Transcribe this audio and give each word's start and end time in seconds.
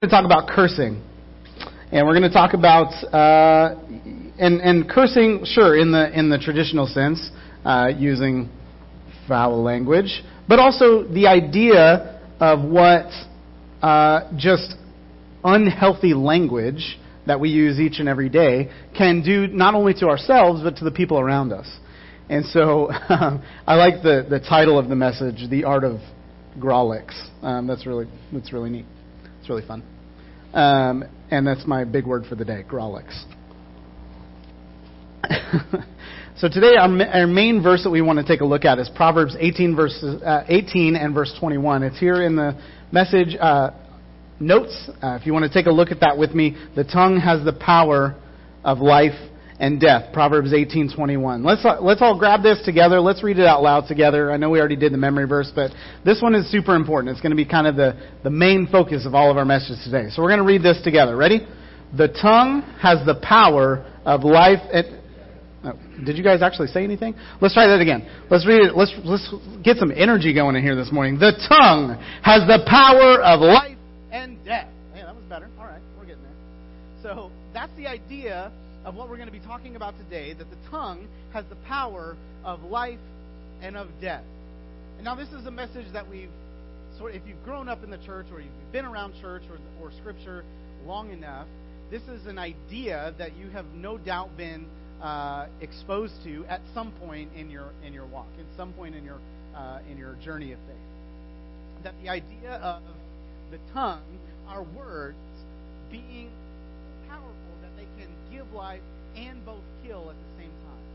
to 0.00 0.06
talk 0.06 0.24
about 0.24 0.48
cursing, 0.48 1.02
and 1.90 2.06
we're 2.06 2.16
going 2.16 2.22
to 2.22 2.32
talk 2.32 2.54
about 2.54 2.92
uh, 3.12 3.74
and 4.38 4.60
and 4.60 4.88
cursing, 4.88 5.42
sure, 5.44 5.76
in 5.76 5.90
the 5.90 6.16
in 6.16 6.30
the 6.30 6.38
traditional 6.38 6.86
sense, 6.86 7.30
uh, 7.64 7.88
using 7.98 8.48
foul 9.26 9.60
language, 9.60 10.22
but 10.46 10.60
also 10.60 11.02
the 11.02 11.26
idea 11.26 12.20
of 12.38 12.62
what 12.62 13.06
uh, 13.82 14.30
just 14.36 14.76
unhealthy 15.42 16.14
language 16.14 16.96
that 17.26 17.40
we 17.40 17.48
use 17.48 17.80
each 17.80 17.98
and 17.98 18.08
every 18.08 18.28
day 18.28 18.70
can 18.96 19.20
do 19.20 19.48
not 19.48 19.74
only 19.74 19.94
to 19.94 20.06
ourselves 20.06 20.62
but 20.62 20.76
to 20.76 20.84
the 20.84 20.92
people 20.92 21.18
around 21.18 21.52
us. 21.52 21.66
And 22.28 22.44
so 22.46 22.88
I 22.92 23.74
like 23.74 24.04
the 24.04 24.24
the 24.30 24.38
title 24.38 24.78
of 24.78 24.88
the 24.88 24.94
message, 24.94 25.50
"The 25.50 25.64
Art 25.64 25.82
of 25.82 25.98
Grawlix." 26.56 27.20
Um, 27.42 27.66
that's 27.66 27.84
really 27.84 28.06
that's 28.32 28.52
really 28.52 28.70
neat. 28.70 28.86
Really 29.48 29.66
fun. 29.66 29.82
Um, 30.52 31.04
and 31.30 31.46
that's 31.46 31.66
my 31.66 31.84
big 31.84 32.06
word 32.06 32.26
for 32.26 32.34
the 32.34 32.44
day, 32.44 32.64
Grawlix. 32.68 33.24
so 36.36 36.48
today 36.48 36.76
our, 36.78 37.02
our, 37.02 37.26
main 37.26 37.62
verse 37.62 37.82
that 37.84 37.90
we 37.90 38.00
want 38.00 38.18
to 38.18 38.24
take 38.24 38.40
a 38.40 38.44
look 38.44 38.64
at 38.64 38.78
is 38.78 38.90
Proverbs 38.94 39.36
18, 39.38 39.74
verses, 39.76 40.22
uh, 40.22 40.44
18 40.48 40.96
and 40.96 41.14
verse 41.14 41.34
21. 41.38 41.82
It's 41.82 41.98
here 41.98 42.22
in 42.22 42.36
the 42.36 42.60
message 42.92 43.36
uh, 43.40 43.70
notes. 44.38 44.90
Uh, 45.02 45.18
if 45.20 45.26
you 45.26 45.32
want 45.32 45.50
to 45.50 45.52
take 45.52 45.66
a 45.66 45.72
look 45.72 45.90
at 45.90 46.00
that 46.00 46.18
with 46.18 46.34
me, 46.34 46.56
the 46.76 46.84
tongue 46.84 47.18
has 47.18 47.44
the 47.44 47.52
power 47.52 48.16
of 48.64 48.78
life 48.78 49.18
and 49.58 49.80
death. 49.80 50.12
Proverbs 50.12 50.52
18:21. 50.52 51.44
Let's 51.44 51.64
uh, 51.64 51.80
let's 51.80 52.02
all 52.02 52.18
grab 52.18 52.42
this 52.42 52.60
together. 52.64 53.00
Let's 53.00 53.22
read 53.22 53.38
it 53.38 53.46
out 53.46 53.62
loud 53.62 53.88
together. 53.88 54.30
I 54.30 54.36
know 54.36 54.50
we 54.50 54.58
already 54.58 54.76
did 54.76 54.92
the 54.92 54.98
memory 54.98 55.26
verse, 55.26 55.50
but 55.54 55.72
this 56.04 56.22
one 56.22 56.34
is 56.34 56.50
super 56.50 56.74
important. 56.74 57.12
It's 57.12 57.20
going 57.20 57.30
to 57.30 57.36
be 57.36 57.44
kind 57.44 57.66
of 57.66 57.76
the 57.76 57.96
the 58.22 58.30
main 58.30 58.66
focus 58.66 59.06
of 59.06 59.14
all 59.14 59.30
of 59.30 59.36
our 59.36 59.44
messages 59.44 59.82
today. 59.84 60.10
So 60.10 60.22
we're 60.22 60.30
going 60.30 60.40
to 60.40 60.46
read 60.46 60.62
this 60.62 60.80
together. 60.82 61.16
Ready? 61.16 61.46
The 61.96 62.08
tongue 62.08 62.62
has 62.80 63.04
the 63.06 63.18
power 63.22 63.84
of 64.04 64.22
life 64.22 64.60
Oh, 65.64 65.72
did 66.04 66.16
you 66.16 66.22
guys 66.22 66.40
actually 66.40 66.68
say 66.68 66.84
anything? 66.84 67.14
Let's 67.40 67.54
try 67.54 67.66
that 67.66 67.80
again. 67.80 68.08
Let's 68.30 68.46
read 68.46 68.62
it. 68.62 68.76
Let's 68.76 68.94
let's 69.04 69.28
get 69.64 69.76
some 69.78 69.90
energy 69.90 70.32
going 70.32 70.54
in 70.54 70.62
here 70.62 70.76
this 70.76 70.92
morning. 70.92 71.18
The 71.18 71.32
tongue 71.48 71.98
has 72.22 72.46
the 72.46 72.64
power 72.68 73.20
of 73.20 73.40
life 73.40 73.76
and 74.12 74.42
death. 74.44 74.68
Hey, 74.94 75.02
that 75.02 75.16
was 75.16 75.24
better. 75.24 75.48
All 75.58 75.64
right, 75.64 75.80
we're 75.98 76.06
getting 76.06 76.22
there. 76.22 76.32
So 77.02 77.32
that's 77.52 77.74
the 77.76 77.88
idea 77.88 78.52
of 78.84 78.94
what 78.94 79.08
we're 79.08 79.16
going 79.16 79.28
to 79.28 79.32
be 79.32 79.40
talking 79.40 79.76
about 79.76 79.94
today 79.98 80.32
that 80.34 80.50
the 80.50 80.56
tongue 80.70 81.06
has 81.32 81.44
the 81.50 81.56
power 81.66 82.16
of 82.44 82.62
life 82.62 82.98
and 83.60 83.76
of 83.76 83.88
death. 84.00 84.24
And 84.96 85.04
now, 85.04 85.14
this 85.14 85.28
is 85.28 85.46
a 85.46 85.50
message 85.50 85.86
that 85.92 86.08
we've 86.08 86.30
sort 86.98 87.14
if 87.14 87.22
you've 87.26 87.42
grown 87.44 87.68
up 87.68 87.84
in 87.84 87.90
the 87.90 87.98
church 87.98 88.26
or 88.32 88.40
you've 88.40 88.72
been 88.72 88.84
around 88.84 89.14
church 89.20 89.42
or, 89.50 89.58
or 89.84 89.92
Scripture 90.00 90.44
long 90.86 91.10
enough, 91.12 91.46
this 91.90 92.02
is 92.02 92.26
an 92.26 92.38
idea 92.38 93.14
that 93.18 93.36
you 93.36 93.48
have 93.50 93.66
no 93.74 93.98
doubt 93.98 94.36
been 94.36 94.66
uh, 95.02 95.46
exposed 95.60 96.14
to 96.24 96.44
at 96.46 96.60
some 96.74 96.92
point 96.92 97.30
in 97.36 97.50
your 97.50 97.70
in 97.86 97.92
your 97.92 98.06
walk, 98.06 98.26
at 98.38 98.56
some 98.56 98.72
point 98.72 98.94
in 98.94 99.04
your 99.04 99.18
uh, 99.54 99.78
in 99.90 99.96
your 99.96 100.14
journey 100.24 100.52
of 100.52 100.58
faith. 100.60 101.84
That 101.84 101.94
the 102.02 102.08
idea 102.08 102.54
of 102.54 102.82
the 103.50 103.58
tongue, 103.72 104.02
our 104.48 104.64
words, 104.76 105.16
being 105.90 106.30
give 108.38 108.52
life 108.54 108.80
and 109.16 109.44
both 109.44 109.66
kill 109.82 110.10
at 110.10 110.14
the 110.14 110.30
same 110.38 110.54
time. 110.62 110.86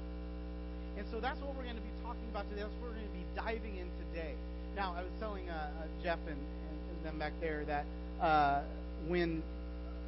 And 0.97 1.05
so 1.11 1.19
that's 1.19 1.39
what 1.41 1.55
we're 1.55 1.67
going 1.67 1.75
to 1.75 1.81
be 1.81 1.95
talking 2.01 2.23
about 2.31 2.47
today. 2.49 2.61
That's 2.61 2.73
what 2.79 2.95
we're 2.95 2.99
going 3.03 3.11
to 3.11 3.19
be 3.19 3.27
diving 3.35 3.75
in 3.75 3.87
today. 4.07 4.33
Now, 4.75 4.95
I 4.95 5.03
was 5.03 5.11
telling 5.19 5.49
uh, 5.49 5.53
uh, 5.53 6.03
Jeff 6.03 6.19
and, 6.27 6.39
and, 6.39 6.79
them 7.03 7.19
back 7.19 7.33
there 7.41 7.65
that 7.65 7.85
uh, 8.21 8.61
when 9.09 9.43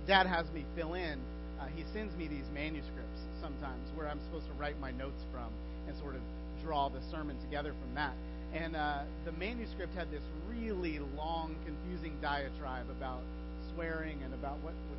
Dad 0.08 0.28
has 0.28 0.50
me 0.56 0.64
fill 0.78 0.94
in, 0.94 1.20
uh, 1.60 1.68
he 1.76 1.84
sends 1.92 2.16
me 2.16 2.30
these 2.30 2.48
manuscripts 2.54 3.20
sometimes 3.42 3.84
where 3.96 4.08
I'm 4.08 4.22
supposed 4.24 4.48
to 4.48 4.54
write 4.54 4.80
my 4.80 4.92
notes 4.92 5.20
from 5.30 5.52
and 5.90 5.98
sort 6.00 6.16
of 6.16 6.22
draw 6.64 6.88
the 6.88 7.02
sermon 7.12 7.36
together 7.42 7.74
from 7.74 7.96
that. 7.96 8.14
And 8.54 8.78
uh, 8.78 9.04
the 9.26 9.34
manuscript 9.34 9.94
had 9.94 10.10
this 10.10 10.24
really 10.50 11.00
long, 11.18 11.54
confusing 11.66 12.16
diatribe 12.22 12.90
about 12.90 13.20
swearing 13.74 14.24
and 14.24 14.34
about 14.34 14.56
what, 14.64 14.72
what 14.88 14.95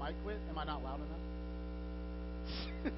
mic 0.00 0.14
quit? 0.24 0.38
Am 0.50 0.58
I 0.58 0.64
not 0.64 0.82
loud 0.82 1.00
enough? 1.00 1.20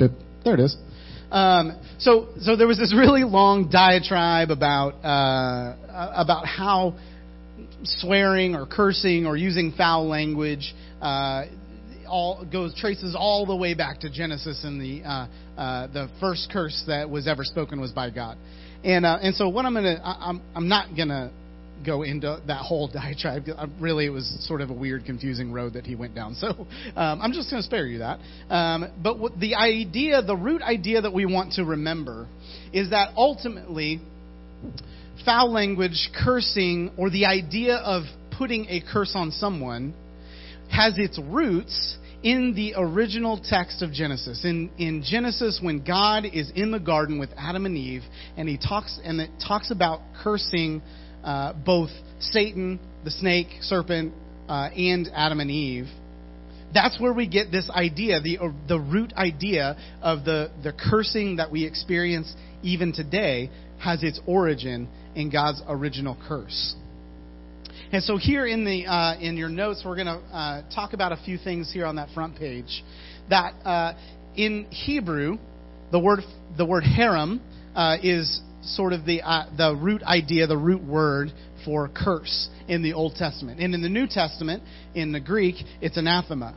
right. 0.00 0.10
There 0.44 0.54
it 0.54 0.60
is. 0.60 0.76
Um, 1.30 1.78
so, 1.98 2.28
so 2.40 2.56
there 2.56 2.66
was 2.66 2.78
this 2.78 2.94
really 2.96 3.22
long 3.22 3.68
diatribe 3.70 4.50
about 4.50 4.94
uh, 5.04 5.76
about 6.16 6.46
how 6.46 6.96
swearing 7.84 8.56
or 8.56 8.66
cursing 8.66 9.26
or 9.26 9.36
using 9.36 9.72
foul 9.72 10.08
language 10.08 10.74
uh, 11.00 11.44
all 12.08 12.44
goes 12.50 12.74
traces 12.74 13.14
all 13.16 13.46
the 13.46 13.54
way 13.54 13.74
back 13.74 14.00
to 14.00 14.10
Genesis 14.10 14.64
and 14.64 14.80
the 14.80 15.02
uh, 15.08 15.28
uh, 15.56 15.86
the 15.88 16.08
first 16.18 16.50
curse 16.52 16.82
that 16.88 17.08
was 17.08 17.28
ever 17.28 17.44
spoken 17.44 17.80
was 17.80 17.92
by 17.92 18.10
God. 18.10 18.36
And 18.82 19.06
uh, 19.06 19.18
and 19.22 19.36
so 19.36 19.48
what 19.48 19.64
I'm 19.64 19.74
gonna 19.74 20.00
I'm 20.02 20.42
I'm 20.54 20.68
not 20.68 20.96
gonna 20.96 21.30
go 21.84 22.02
into 22.02 22.40
that 22.46 22.58
whole 22.58 22.88
diatribe. 22.88 23.48
Really, 23.80 24.06
it 24.06 24.10
was 24.10 24.44
sort 24.46 24.60
of 24.60 24.70
a 24.70 24.72
weird, 24.72 25.04
confusing 25.04 25.52
road 25.52 25.74
that 25.74 25.86
he 25.86 25.94
went 25.94 26.14
down. 26.14 26.34
So 26.34 26.48
um, 26.96 27.20
I'm 27.20 27.32
just 27.32 27.50
going 27.50 27.62
to 27.62 27.66
spare 27.66 27.86
you 27.86 27.98
that. 27.98 28.18
Um, 28.48 28.92
but 29.02 29.18
what 29.18 29.38
the 29.38 29.54
idea, 29.54 30.22
the 30.22 30.36
root 30.36 30.62
idea 30.62 31.02
that 31.02 31.12
we 31.12 31.26
want 31.26 31.54
to 31.54 31.64
remember 31.64 32.26
is 32.72 32.90
that 32.90 33.12
ultimately, 33.16 34.00
foul 35.24 35.52
language, 35.52 36.10
cursing, 36.24 36.92
or 36.96 37.10
the 37.10 37.26
idea 37.26 37.76
of 37.76 38.04
putting 38.36 38.66
a 38.68 38.80
curse 38.92 39.12
on 39.14 39.32
someone 39.32 39.94
has 40.70 40.94
its 40.96 41.18
roots 41.18 41.98
in 42.22 42.54
the 42.54 42.74
original 42.76 43.40
text 43.42 43.82
of 43.82 43.92
Genesis. 43.92 44.44
In, 44.44 44.70
in 44.78 45.02
Genesis, 45.02 45.58
when 45.62 45.84
God 45.84 46.24
is 46.24 46.50
in 46.54 46.70
the 46.70 46.78
garden 46.78 47.18
with 47.18 47.30
Adam 47.36 47.66
and 47.66 47.76
Eve, 47.76 48.02
and 48.36 48.48
he 48.48 48.58
talks 48.58 48.98
and 49.02 49.20
it 49.20 49.30
talks 49.46 49.70
about 49.70 50.00
cursing 50.22 50.82
uh, 51.24 51.52
both 51.52 51.90
Satan, 52.20 52.78
the 53.04 53.10
snake, 53.10 53.48
serpent, 53.60 54.12
uh, 54.48 54.68
and 54.74 55.08
Adam 55.14 55.40
and 55.40 55.50
Eve. 55.50 55.86
That's 56.72 57.00
where 57.00 57.12
we 57.12 57.26
get 57.26 57.50
this 57.50 57.68
idea, 57.70 58.20
the, 58.20 58.38
uh, 58.38 58.48
the 58.68 58.78
root 58.78 59.12
idea 59.14 59.76
of 60.02 60.24
the, 60.24 60.50
the 60.62 60.72
cursing 60.72 61.36
that 61.36 61.50
we 61.50 61.64
experience 61.64 62.32
even 62.62 62.92
today 62.92 63.50
has 63.78 64.02
its 64.02 64.20
origin 64.26 64.88
in 65.14 65.30
God's 65.30 65.62
original 65.68 66.16
curse. 66.28 66.74
And 67.92 68.02
so 68.04 68.16
here 68.16 68.46
in 68.46 68.64
the 68.64 68.86
uh, 68.86 69.18
in 69.18 69.36
your 69.36 69.48
notes, 69.48 69.82
we're 69.84 69.96
going 69.96 70.06
to 70.06 70.36
uh, 70.36 70.62
talk 70.72 70.92
about 70.92 71.10
a 71.10 71.16
few 71.24 71.36
things 71.38 71.72
here 71.72 71.86
on 71.86 71.96
that 71.96 72.10
front 72.10 72.38
page. 72.38 72.84
That 73.30 73.54
uh, 73.64 73.94
in 74.36 74.66
Hebrew, 74.70 75.38
the 75.90 75.98
word 75.98 76.20
the 76.56 76.64
word 76.64 76.84
herem 76.84 77.40
uh, 77.74 77.96
is 78.00 78.40
sort 78.62 78.92
of 78.92 79.04
the, 79.04 79.22
uh, 79.22 79.46
the 79.56 79.74
root 79.74 80.02
idea, 80.02 80.46
the 80.46 80.56
root 80.56 80.82
word 80.82 81.32
for 81.64 81.88
curse 81.88 82.48
in 82.68 82.82
the 82.82 82.92
Old 82.92 83.14
Testament. 83.14 83.60
And 83.60 83.74
in 83.74 83.82
the 83.82 83.88
New 83.88 84.06
Testament, 84.06 84.62
in 84.94 85.12
the 85.12 85.20
Greek, 85.20 85.56
it's 85.80 85.96
anathema. 85.96 86.54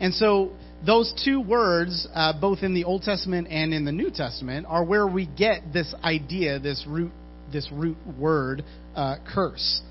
And 0.00 0.14
so 0.14 0.52
those 0.84 1.12
two 1.24 1.40
words, 1.40 2.06
uh, 2.14 2.38
both 2.40 2.62
in 2.62 2.74
the 2.74 2.84
Old 2.84 3.02
Testament 3.02 3.48
and 3.50 3.74
in 3.74 3.84
the 3.84 3.92
New 3.92 4.10
Testament, 4.10 4.66
are 4.68 4.84
where 4.84 5.06
we 5.06 5.26
get 5.26 5.72
this 5.72 5.94
idea, 6.02 6.58
this 6.58 6.84
root, 6.86 7.12
this 7.52 7.68
root 7.72 7.96
word, 8.18 8.64
uh, 8.94 9.16
curse. 9.34 9.82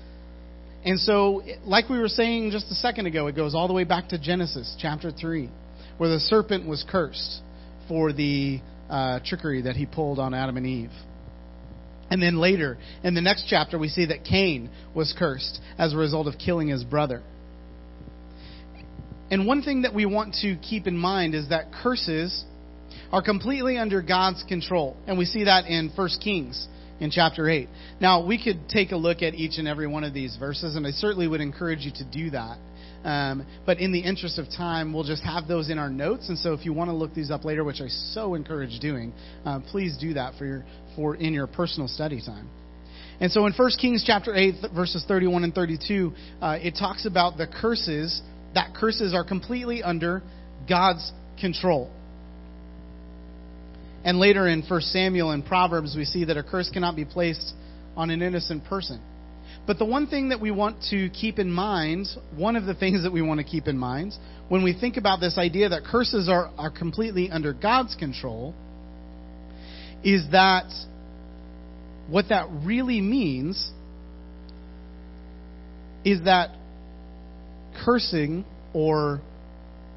And 0.84 0.98
so, 0.98 1.42
like 1.64 1.88
we 1.88 1.98
were 1.98 2.08
saying 2.08 2.52
just 2.52 2.70
a 2.70 2.74
second 2.74 3.06
ago, 3.06 3.26
it 3.26 3.36
goes 3.36 3.54
all 3.54 3.68
the 3.68 3.74
way 3.74 3.84
back 3.84 4.08
to 4.10 4.18
Genesis 4.18 4.76
chapter 4.80 5.10
3, 5.10 5.50
where 5.98 6.08
the 6.08 6.20
serpent 6.20 6.66
was 6.66 6.84
cursed 6.88 7.42
for 7.88 8.12
the 8.12 8.60
uh, 8.88 9.20
trickery 9.24 9.62
that 9.62 9.76
he 9.76 9.86
pulled 9.86 10.18
on 10.18 10.34
Adam 10.34 10.56
and 10.56 10.66
Eve. 10.66 10.90
And 12.10 12.22
then 12.22 12.38
later, 12.38 12.78
in 13.02 13.14
the 13.14 13.20
next 13.20 13.46
chapter, 13.48 13.78
we 13.78 13.88
see 13.88 14.06
that 14.06 14.24
Cain 14.24 14.70
was 14.94 15.14
cursed 15.18 15.60
as 15.76 15.92
a 15.92 15.96
result 15.96 16.26
of 16.26 16.38
killing 16.38 16.68
his 16.68 16.84
brother. 16.84 17.22
And 19.30 19.46
one 19.46 19.62
thing 19.62 19.82
that 19.82 19.94
we 19.94 20.06
want 20.06 20.34
to 20.42 20.56
keep 20.56 20.86
in 20.86 20.96
mind 20.96 21.34
is 21.34 21.50
that 21.50 21.66
curses 21.82 22.44
are 23.12 23.22
completely 23.22 23.76
under 23.76 24.00
God's 24.00 24.42
control. 24.48 24.96
And 25.06 25.18
we 25.18 25.26
see 25.26 25.44
that 25.44 25.66
in 25.66 25.90
1 25.94 26.08
Kings 26.22 26.66
in 27.00 27.10
chapter 27.10 27.48
8. 27.48 27.68
Now, 28.00 28.26
we 28.26 28.42
could 28.42 28.68
take 28.68 28.92
a 28.92 28.96
look 28.96 29.22
at 29.22 29.34
each 29.34 29.58
and 29.58 29.68
every 29.68 29.86
one 29.86 30.04
of 30.04 30.14
these 30.14 30.36
verses, 30.36 30.76
and 30.76 30.86
I 30.86 30.90
certainly 30.90 31.28
would 31.28 31.40
encourage 31.40 31.80
you 31.80 31.92
to 31.92 32.04
do 32.04 32.30
that. 32.30 32.58
Um, 33.04 33.46
but 33.64 33.78
in 33.78 33.92
the 33.92 34.00
interest 34.00 34.38
of 34.38 34.46
time, 34.50 34.92
we'll 34.92 35.04
just 35.04 35.22
have 35.22 35.46
those 35.46 35.70
in 35.70 35.78
our 35.78 35.88
notes. 35.88 36.28
And 36.28 36.36
so 36.38 36.52
if 36.52 36.64
you 36.64 36.72
want 36.72 36.90
to 36.90 36.94
look 36.94 37.14
these 37.14 37.30
up 37.30 37.44
later, 37.44 37.62
which 37.62 37.80
I 37.80 37.88
so 37.88 38.34
encourage 38.34 38.80
doing, 38.80 39.12
uh, 39.44 39.60
please 39.70 39.96
do 40.00 40.14
that 40.14 40.34
for 40.36 40.44
your, 40.44 40.64
for 40.98 41.14
in 41.14 41.32
your 41.32 41.46
personal 41.46 41.86
study 41.86 42.20
time. 42.20 42.50
And 43.20 43.30
so 43.30 43.46
in 43.46 43.52
1 43.52 43.70
Kings 43.80 44.02
chapter 44.04 44.34
8, 44.34 44.54
verses 44.74 45.04
31 45.06 45.44
and 45.44 45.54
32, 45.54 46.12
uh, 46.42 46.58
it 46.60 46.74
talks 46.76 47.06
about 47.06 47.36
the 47.36 47.46
curses, 47.46 48.20
that 48.54 48.74
curses 48.74 49.14
are 49.14 49.24
completely 49.24 49.80
under 49.80 50.22
God's 50.68 51.12
control. 51.40 51.88
And 54.04 54.18
later 54.18 54.48
in 54.48 54.62
1 54.62 54.80
Samuel 54.80 55.30
and 55.30 55.46
Proverbs, 55.46 55.94
we 55.96 56.04
see 56.04 56.24
that 56.24 56.36
a 56.36 56.42
curse 56.42 56.68
cannot 56.68 56.96
be 56.96 57.04
placed 57.04 57.52
on 57.96 58.10
an 58.10 58.20
innocent 58.20 58.64
person. 58.64 59.00
But 59.66 59.78
the 59.78 59.84
one 59.84 60.08
thing 60.08 60.30
that 60.30 60.40
we 60.40 60.50
want 60.50 60.82
to 60.90 61.10
keep 61.10 61.38
in 61.38 61.52
mind, 61.52 62.06
one 62.34 62.56
of 62.56 62.64
the 62.64 62.74
things 62.74 63.04
that 63.04 63.12
we 63.12 63.22
want 63.22 63.38
to 63.38 63.44
keep 63.44 63.68
in 63.68 63.78
mind, 63.78 64.14
when 64.48 64.64
we 64.64 64.72
think 64.72 64.96
about 64.96 65.20
this 65.20 65.38
idea 65.38 65.68
that 65.68 65.84
curses 65.84 66.28
are, 66.28 66.50
are 66.58 66.70
completely 66.70 67.30
under 67.30 67.52
God's 67.52 67.94
control, 67.94 68.54
is 70.04 70.24
that 70.32 70.70
what 72.08 72.30
that 72.30 72.48
really 72.64 73.00
means 73.00 73.70
is 76.04 76.24
that 76.24 76.50
cursing 77.84 78.44
or 78.72 79.20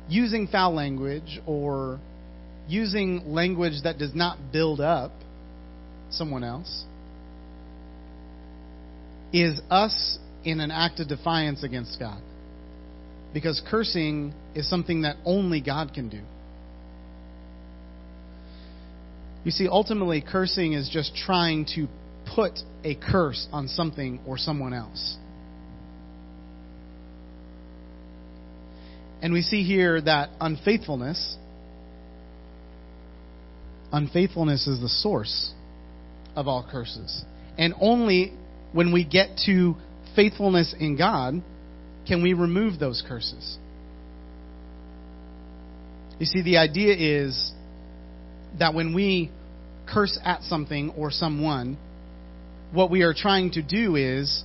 using 0.09 0.47
foul 0.47 0.73
language 0.73 1.39
or 1.45 1.99
using 2.67 3.33
language 3.33 3.73
that 3.83 3.97
does 3.97 4.13
not 4.13 4.37
build 4.51 4.81
up 4.81 5.11
someone 6.09 6.43
else 6.43 6.85
is 9.31 9.59
us 9.69 10.19
in 10.43 10.59
an 10.59 10.71
act 10.71 10.99
of 10.99 11.07
defiance 11.07 11.63
against 11.63 11.97
God. 11.99 12.21
Because 13.33 13.61
cursing 13.69 14.33
is 14.53 14.69
something 14.69 15.03
that 15.03 15.15
only 15.23 15.61
God 15.61 15.93
can 15.93 16.09
do. 16.09 16.19
You 19.43 19.51
see, 19.51 19.67
ultimately, 19.67 20.21
cursing 20.21 20.73
is 20.73 20.89
just 20.91 21.15
trying 21.15 21.65
to 21.75 21.87
put 22.35 22.59
a 22.83 22.95
curse 22.95 23.47
on 23.51 23.67
something 23.67 24.19
or 24.25 24.37
someone 24.37 24.73
else. 24.73 25.17
And 29.21 29.33
we 29.33 29.41
see 29.41 29.63
here 29.63 30.01
that 30.01 30.29
unfaithfulness 30.39 31.37
unfaithfulness 33.91 34.67
is 34.67 34.79
the 34.79 34.89
source 34.89 35.51
of 36.35 36.47
all 36.47 36.67
curses. 36.69 37.23
And 37.57 37.73
only 37.79 38.33
when 38.71 38.93
we 38.93 39.03
get 39.03 39.37
to 39.45 39.75
faithfulness 40.15 40.73
in 40.79 40.97
God 40.97 41.41
can 42.07 42.23
we 42.23 42.33
remove 42.33 42.79
those 42.79 43.03
curses. 43.07 43.57
You 46.19 46.25
see, 46.25 46.41
the 46.41 46.57
idea 46.57 46.95
is 46.95 47.51
that 48.59 48.73
when 48.73 48.93
we 48.93 49.31
curse 49.87 50.17
at 50.23 50.43
something 50.43 50.91
or 50.97 51.11
someone, 51.11 51.77
what 52.71 52.89
we 52.89 53.01
are 53.01 53.13
trying 53.13 53.51
to 53.51 53.61
do 53.61 53.95
is 53.95 54.43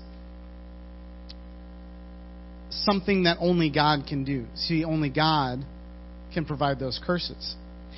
something 2.71 3.25
that 3.25 3.39
only 3.41 3.71
God 3.71 4.07
can 4.09 4.25
do. 4.25 4.45
See, 4.57 4.85
only 4.85 5.11
God 5.11 5.61
can 6.35 6.45
provide 6.45 6.79
those 6.79 7.01
curses. 7.05 7.55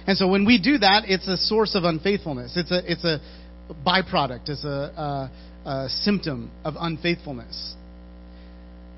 And 0.06 0.16
so 0.16 0.28
when 0.28 0.44
we 0.44 0.60
do 0.60 0.78
that, 0.78 1.04
it's 1.06 1.26
a 1.28 1.36
source 1.36 1.74
of 1.74 1.84
unfaithfulness. 1.84 2.56
It's 2.56 2.70
a, 2.70 2.90
it's 2.90 3.04
a 3.04 3.20
byproduct, 3.86 4.48
it's 4.48 4.64
a, 4.64 5.30
a, 5.66 5.68
a 5.68 5.88
symptom 5.88 6.50
of 6.64 6.74
unfaithfulness. 6.78 7.74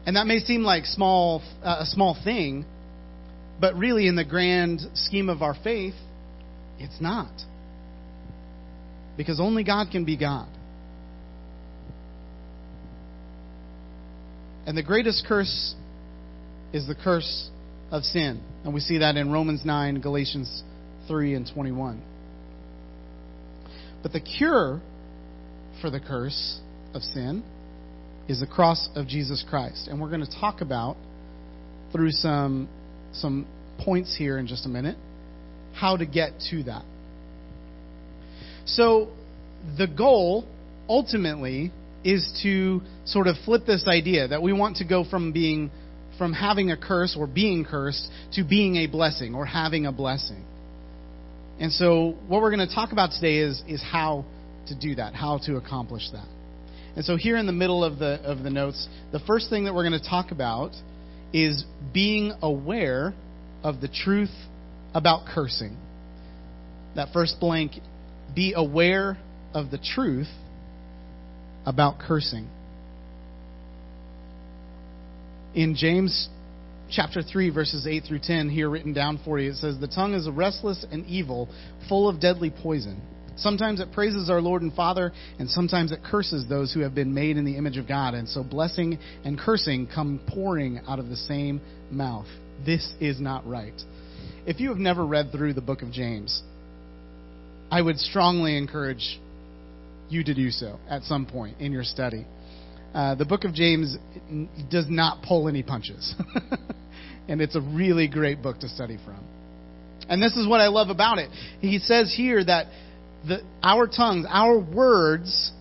And 0.06 0.16
that 0.16 0.26
may 0.26 0.38
seem 0.38 0.62
like 0.62 0.84
small, 0.86 1.42
uh, 1.62 1.78
a 1.80 1.86
small 1.86 2.16
thing, 2.22 2.64
but 3.60 3.74
really, 3.74 4.06
in 4.06 4.16
the 4.16 4.24
grand 4.24 4.80
scheme 4.94 5.28
of 5.28 5.42
our 5.42 5.54
faith, 5.62 5.94
it's 6.78 7.00
not. 7.00 7.32
Because 9.16 9.38
only 9.38 9.64
God 9.64 9.88
can 9.92 10.06
be 10.06 10.16
God. 10.16 10.48
And 14.70 14.78
the 14.78 14.84
greatest 14.84 15.24
curse 15.26 15.74
is 16.72 16.86
the 16.86 16.94
curse 16.94 17.50
of 17.90 18.04
sin. 18.04 18.40
And 18.62 18.72
we 18.72 18.78
see 18.78 18.98
that 18.98 19.16
in 19.16 19.32
Romans 19.32 19.62
9, 19.64 20.00
Galatians 20.00 20.62
3, 21.08 21.34
and 21.34 21.50
21. 21.52 22.00
But 24.00 24.12
the 24.12 24.20
cure 24.20 24.80
for 25.80 25.90
the 25.90 25.98
curse 25.98 26.60
of 26.94 27.02
sin 27.02 27.42
is 28.28 28.38
the 28.38 28.46
cross 28.46 28.88
of 28.94 29.08
Jesus 29.08 29.44
Christ. 29.50 29.88
And 29.88 30.00
we're 30.00 30.08
going 30.08 30.24
to 30.24 30.38
talk 30.40 30.60
about 30.60 30.96
through 31.90 32.12
some 32.12 32.68
some 33.12 33.48
points 33.80 34.16
here 34.16 34.38
in 34.38 34.46
just 34.46 34.66
a 34.66 34.68
minute 34.68 34.96
how 35.74 35.96
to 35.96 36.06
get 36.06 36.30
to 36.50 36.62
that. 36.62 36.84
So 38.66 39.08
the 39.76 39.88
goal 39.88 40.46
ultimately 40.88 41.72
is 42.04 42.40
to 42.42 42.80
sort 43.04 43.26
of 43.26 43.36
flip 43.44 43.66
this 43.66 43.86
idea 43.86 44.28
that 44.28 44.42
we 44.42 44.52
want 44.52 44.76
to 44.76 44.84
go 44.84 45.04
from 45.04 45.32
being 45.32 45.70
from 46.16 46.32
having 46.32 46.70
a 46.70 46.76
curse 46.76 47.16
or 47.18 47.26
being 47.26 47.64
cursed 47.64 48.08
to 48.32 48.44
being 48.44 48.76
a 48.76 48.86
blessing 48.86 49.34
or 49.34 49.46
having 49.46 49.86
a 49.86 49.92
blessing. 49.92 50.44
And 51.58 51.72
so 51.72 52.16
what 52.28 52.42
we're 52.42 52.54
going 52.54 52.66
to 52.66 52.74
talk 52.74 52.92
about 52.92 53.12
today 53.12 53.38
is 53.38 53.62
is 53.68 53.82
how 53.82 54.24
to 54.68 54.78
do 54.78 54.94
that, 54.96 55.14
how 55.14 55.38
to 55.46 55.56
accomplish 55.56 56.10
that. 56.12 56.26
And 56.96 57.04
so 57.04 57.16
here 57.16 57.36
in 57.36 57.46
the 57.46 57.52
middle 57.52 57.84
of 57.84 57.98
the 57.98 58.20
of 58.22 58.42
the 58.42 58.50
notes, 58.50 58.88
the 59.12 59.20
first 59.20 59.50
thing 59.50 59.64
that 59.64 59.74
we're 59.74 59.88
going 59.88 60.00
to 60.00 60.08
talk 60.08 60.30
about 60.30 60.72
is 61.32 61.64
being 61.92 62.32
aware 62.42 63.14
of 63.62 63.80
the 63.80 63.88
truth 63.88 64.34
about 64.94 65.26
cursing. 65.26 65.76
That 66.96 67.12
first 67.12 67.38
blank, 67.38 67.72
be 68.34 68.54
aware 68.56 69.18
of 69.54 69.70
the 69.70 69.78
truth 69.78 70.28
about 71.70 72.00
cursing. 72.00 72.48
In 75.54 75.76
James 75.76 76.28
chapter 76.90 77.22
3, 77.22 77.50
verses 77.50 77.86
8 77.86 78.02
through 78.08 78.18
10, 78.24 78.50
here 78.50 78.68
written 78.68 78.92
down 78.92 79.20
for 79.24 79.38
you, 79.38 79.50
it 79.50 79.56
says, 79.56 79.78
The 79.78 79.86
tongue 79.86 80.14
is 80.14 80.28
restless 80.28 80.84
and 80.90 81.06
evil, 81.06 81.48
full 81.88 82.08
of 82.08 82.20
deadly 82.20 82.50
poison. 82.50 83.00
Sometimes 83.36 83.78
it 83.80 83.92
praises 83.92 84.28
our 84.28 84.40
Lord 84.40 84.62
and 84.62 84.74
Father, 84.74 85.12
and 85.38 85.48
sometimes 85.48 85.92
it 85.92 86.00
curses 86.04 86.44
those 86.48 86.74
who 86.74 86.80
have 86.80 86.94
been 86.94 87.14
made 87.14 87.36
in 87.36 87.44
the 87.44 87.56
image 87.56 87.76
of 87.76 87.86
God. 87.86 88.14
And 88.14 88.28
so 88.28 88.42
blessing 88.42 88.98
and 89.24 89.38
cursing 89.38 89.86
come 89.86 90.20
pouring 90.26 90.80
out 90.88 90.98
of 90.98 91.08
the 91.08 91.16
same 91.16 91.60
mouth. 91.88 92.26
This 92.66 92.92
is 93.00 93.20
not 93.20 93.46
right. 93.46 93.80
If 94.44 94.58
you 94.58 94.70
have 94.70 94.78
never 94.78 95.06
read 95.06 95.30
through 95.30 95.54
the 95.54 95.60
book 95.60 95.82
of 95.82 95.92
James, 95.92 96.42
I 97.70 97.80
would 97.80 97.98
strongly 97.98 98.56
encourage 98.56 99.20
you 100.10 100.24
to 100.24 100.34
do 100.34 100.50
so 100.50 100.78
at 100.88 101.02
some 101.02 101.26
point 101.26 101.60
in 101.60 101.72
your 101.72 101.84
study. 101.84 102.26
Uh, 102.94 103.14
the 103.14 103.24
book 103.24 103.44
of 103.44 103.54
James 103.54 103.96
does 104.70 104.86
not 104.88 105.22
pull 105.22 105.48
any 105.48 105.62
punches. 105.62 106.14
and 107.28 107.40
it's 107.40 107.54
a 107.54 107.60
really 107.60 108.08
great 108.08 108.42
book 108.42 108.58
to 108.60 108.68
study 108.68 108.98
from. 109.04 109.24
And 110.08 110.20
this 110.20 110.36
is 110.36 110.48
what 110.48 110.60
I 110.60 110.66
love 110.66 110.88
about 110.88 111.18
it. 111.18 111.30
He 111.60 111.78
says 111.78 112.12
here 112.16 112.44
that 112.44 112.66
the, 113.26 113.42
our 113.62 113.86
tongues, 113.86 114.26
our 114.28 114.58
words 114.58 115.52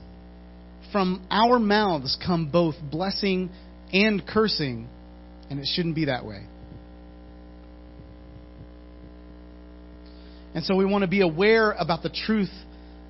from 0.91 1.25
our 1.29 1.59
mouths 1.59 2.17
come 2.25 2.49
both 2.49 2.75
blessing 2.89 3.51
and 3.93 4.25
cursing, 4.25 4.87
and 5.51 5.59
it 5.59 5.67
shouldn't 5.71 5.95
be 5.95 6.05
that 6.05 6.25
way. 6.25 6.45
And 10.55 10.63
so 10.63 10.75
we 10.75 10.85
want 10.85 11.03
to 11.03 11.07
be 11.07 11.21
aware 11.21 11.71
about 11.73 12.01
the 12.01 12.09
truth 12.09 12.49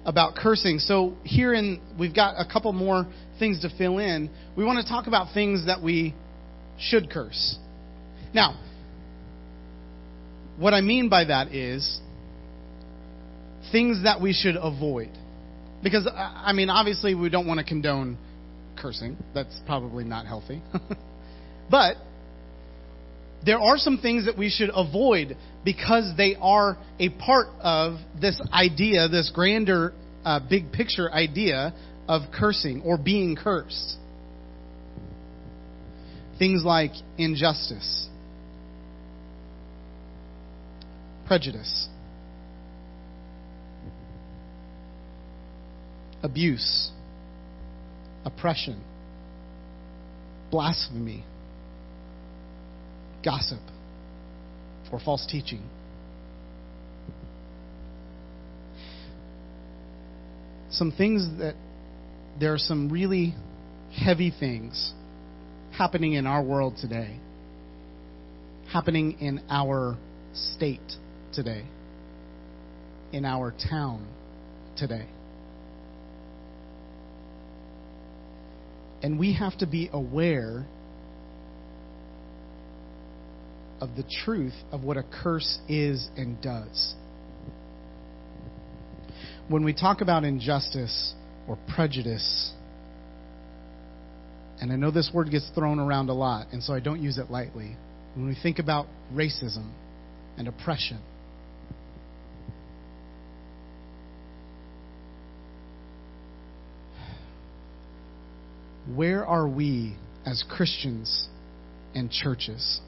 about 0.06 0.36
cursing. 0.36 0.80
So 0.80 1.16
here 1.24 1.54
in 1.54 1.82
we've 2.00 2.16
got 2.16 2.36
a 2.38 2.46
couple 2.52 2.72
more 2.74 3.06
things 3.38 3.62
to 3.62 3.70
fill 3.78 4.00
in. 4.00 4.30
We 4.56 4.64
want 4.64 4.86
to 4.86 4.90
talk 4.92 5.08
about 5.08 5.34
things 5.34 5.66
that 5.68 5.82
we 5.82 6.14
should 6.80 7.10
curse. 7.10 7.58
Now, 8.34 8.60
what 10.58 10.74
I 10.74 10.82
mean 10.82 11.10
by 11.10 11.26
that 11.26 11.54
is 11.54 12.00
things 13.72 14.04
that 14.04 14.22
we 14.22 14.34
should 14.34 14.56
avoid. 14.62 15.10
Because, 15.82 16.08
I 16.14 16.52
mean, 16.52 16.70
obviously, 16.70 17.16
we 17.16 17.30
don't 17.30 17.48
want 17.48 17.60
to 17.60 17.66
condone 17.66 18.18
cursing. 18.78 19.18
That's 19.34 19.58
probably 19.66 20.04
not 20.04 20.26
healthy. 20.26 20.62
but 21.72 21.96
there 23.46 23.60
are 23.60 23.78
some 23.78 24.00
things 24.00 24.26
that 24.26 24.38
we 24.38 24.50
should 24.50 24.70
avoid 24.74 25.38
because 25.64 26.14
they 26.18 26.36
are 26.40 26.78
a 27.00 27.10
part 27.10 27.48
of 27.60 27.98
this 28.20 28.42
idea, 28.52 29.08
this 29.08 29.32
grander, 29.34 29.94
uh, 30.24 30.40
big 30.50 30.72
picture 30.72 31.12
idea 31.12 31.74
of 32.08 32.32
cursing 32.32 32.82
or 32.84 32.98
being 32.98 33.36
cursed. 33.36 33.98
Things 36.38 36.64
like 36.64 36.92
injustice, 37.18 38.08
prejudice, 41.28 41.90
abuse, 46.24 46.92
oppression, 48.24 48.82
blasphemy, 50.50 51.26
gossip, 53.24 53.60
or 54.92 55.00
false 55.00 55.26
teaching. 55.30 55.64
Some 60.72 60.92
things 60.92 61.28
that 61.40 61.56
there 62.40 62.54
are 62.54 62.60
some 62.60 62.90
really 62.90 63.34
heavy 63.92 64.32
things 64.38 64.94
happening 65.72 66.14
in 66.14 66.28
our 66.28 66.44
world 66.44 66.76
today, 66.80 67.20
happening 68.72 69.20
in 69.20 69.42
our 69.50 69.98
state 70.34 70.80
today. 71.34 71.66
in 73.12 73.26
our 73.26 73.54
town 73.70 74.08
today. 74.78 75.08
And 79.02 79.18
we 79.18 79.34
have 79.34 79.58
to 79.60 79.68
be 79.68 79.90
aware 79.92 80.66
of 83.82 83.96
the 83.96 84.04
truth 84.26 84.54
of 84.72 84.84
what 84.84 84.98
a 84.98 85.04
curse 85.04 85.60
is 85.68 86.10
and 86.18 86.42
does. 86.42 86.96
When 89.48 89.64
we 89.64 89.74
talk 89.74 90.02
about 90.02 90.24
injustice 90.24 91.14
or 91.48 91.58
prejudice, 91.74 92.54
and 94.62 94.72
I 94.72 94.76
know 94.76 94.92
this 94.92 95.10
word 95.14 95.32
gets 95.32 95.50
thrown 95.56 95.80
around 95.80 96.10
a 96.10 96.14
lot, 96.14 96.48
and 96.52 96.62
so 96.62 96.74
I 96.74 96.80
don't 96.80 97.02
use 97.02 97.18
it 97.18 97.32
lightly. 97.32 97.76
When 98.16 98.28
we 98.28 98.36
think 98.42 98.60
about 98.60 98.88
racism 99.14 99.72
and 100.38 100.48
oppression, 100.48 101.00
where 108.94 109.26
are 109.26 109.48
we 109.48 109.96
as 110.26 110.44
Christians 110.48 111.28
and 111.96 112.12
churches 112.12 112.82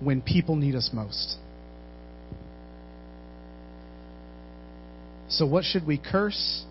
when 0.00 0.22
people 0.22 0.56
need 0.56 0.74
us 0.74 0.90
most? 0.92 1.36
So, 5.28 5.46
what 5.46 5.64
should 5.64 5.86
we 5.86 5.98
curse? 5.98 6.64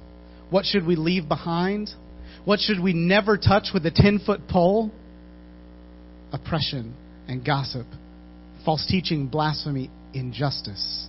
What 0.50 0.66
should 0.66 0.86
we 0.86 0.96
leave 0.96 1.28
behind? 1.28 1.90
What 2.46 2.60
should 2.60 2.80
we 2.80 2.94
never 2.94 3.38
touch 3.38 3.70
with 3.74 3.86
a 3.86 3.92
10 3.92 4.20
foot 4.26 4.48
pole? 4.48 4.92
Oppression 6.32 6.96
and 7.28 7.44
gossip, 7.46 7.88
false 8.64 8.86
teaching, 8.88 9.28
blasphemy, 9.28 9.90
injustice, 10.14 11.08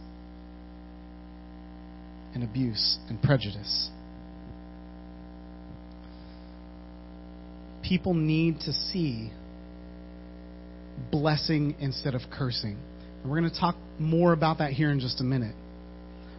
and 2.35 2.43
abuse 2.43 2.99
and 3.09 3.21
prejudice. 3.23 3.91
People 7.83 8.15
need 8.15 8.61
to 8.61 8.73
see 8.73 9.31
blessing 11.11 11.77
instead 11.81 12.15
of 12.15 12.23
cursing. 12.31 12.79
And 13.23 13.31
we're 13.31 13.41
going 13.41 13.51
to 13.51 13.59
talk 13.59 13.77
more 13.99 14.33
about 14.33 14.59
that 14.59 14.73
here 14.73 14.91
in 14.91 15.01
just 15.01 15.21
a 15.21 15.25
minute. 15.25 15.55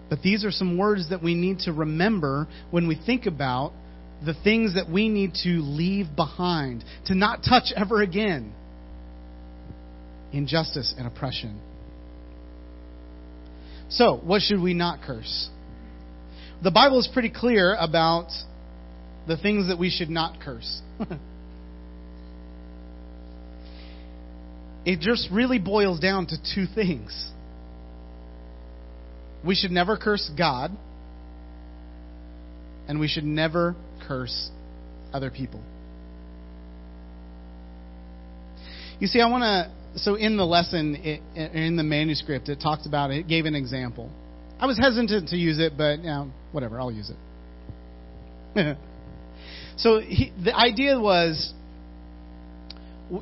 But 0.10 0.22
these 0.22 0.46
are 0.46 0.52
some 0.52 0.78
words 0.78 1.10
that 1.10 1.22
we 1.22 1.36
need 1.36 1.60
to 1.60 1.74
remember 1.74 2.48
when 2.72 2.88
we 2.88 3.00
think 3.06 3.26
about 3.26 3.74
the 4.26 4.34
things 4.44 4.76
that 4.76 4.90
we 4.90 5.10
need 5.10 5.34
to 5.44 5.60
leave 5.62 6.08
behind, 6.16 6.84
to 7.06 7.16
not 7.16 7.44
touch 7.48 7.72
ever 7.76 8.02
again 8.02 8.54
injustice 10.34 10.94
and 10.98 11.08
oppression. 11.08 11.60
So, 13.90 14.18
what 14.18 14.42
should 14.42 14.62
we 14.62 14.74
not 14.74 15.02
curse? 15.02 15.50
The 16.64 16.72
Bible 16.72 17.00
is 17.00 17.08
pretty 17.12 17.30
clear 17.30 17.76
about 17.76 18.30
the 19.28 19.38
things 19.38 19.68
that 19.68 19.78
we 19.78 19.90
should 19.90 20.10
not 20.10 20.42
curse. 20.42 20.82
it 24.88 25.02
just 25.02 25.28
really 25.30 25.60
boils 25.60 26.00
down 26.00 26.28
to 26.28 26.38
two 26.56 26.66
things. 26.74 27.30
We 29.46 29.54
should 29.54 29.72
never 29.72 29.98
curse 29.98 30.32
God, 30.38 30.72
and 32.88 32.98
we 32.98 33.10
should 33.10 33.26
never 33.26 33.76
curse 34.08 34.50
other 35.12 35.30
people. 35.30 35.62
You 39.02 39.08
see, 39.08 39.20
I 39.20 39.30
want 39.30 39.44
to. 39.44 40.00
So, 40.00 40.16
in 40.16 40.38
the 40.38 40.46
lesson, 40.46 40.96
it, 40.96 41.22
in 41.36 41.76
the 41.76 41.84
manuscript, 41.84 42.48
it 42.48 42.62
talked 42.62 42.86
about 42.86 43.12
it, 43.12 43.28
gave 43.28 43.46
an 43.46 43.56
example. 43.56 44.10
I 44.58 44.68
was 44.68 44.80
hesitant 44.80 45.30
to 45.30 45.36
use 45.36 45.60
it, 45.60 45.74
but 45.78 46.00
you 46.00 46.06
know, 46.06 46.32
whatever, 46.54 46.80
I'll 46.80 46.94
use 46.94 47.12
it. 48.56 48.78
so, 49.78 50.00
he, 50.00 50.32
the 50.42 50.56
idea 50.56 50.98
was, 50.98 51.54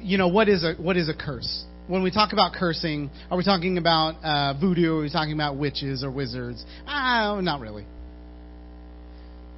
you 0.01 0.17
know, 0.17 0.27
what 0.27 0.49
is 0.49 0.63
a 0.63 0.73
what 0.81 0.97
is 0.97 1.09
a 1.09 1.13
curse? 1.13 1.65
when 1.87 2.01
we 2.01 2.11
talk 2.11 2.33
about 2.33 2.53
cursing, 2.53 3.09
are 3.29 3.37
we 3.37 3.43
talking 3.43 3.77
about 3.77 4.15
uh, 4.23 4.59
voodoo? 4.59 4.97
Are 4.97 5.01
we 5.01 5.11
talking 5.11 5.33
about 5.33 5.57
witches 5.57 6.03
or 6.03 6.11
wizards? 6.11 6.65
Ah, 6.87 7.39
not 7.41 7.59
really. 7.61 7.85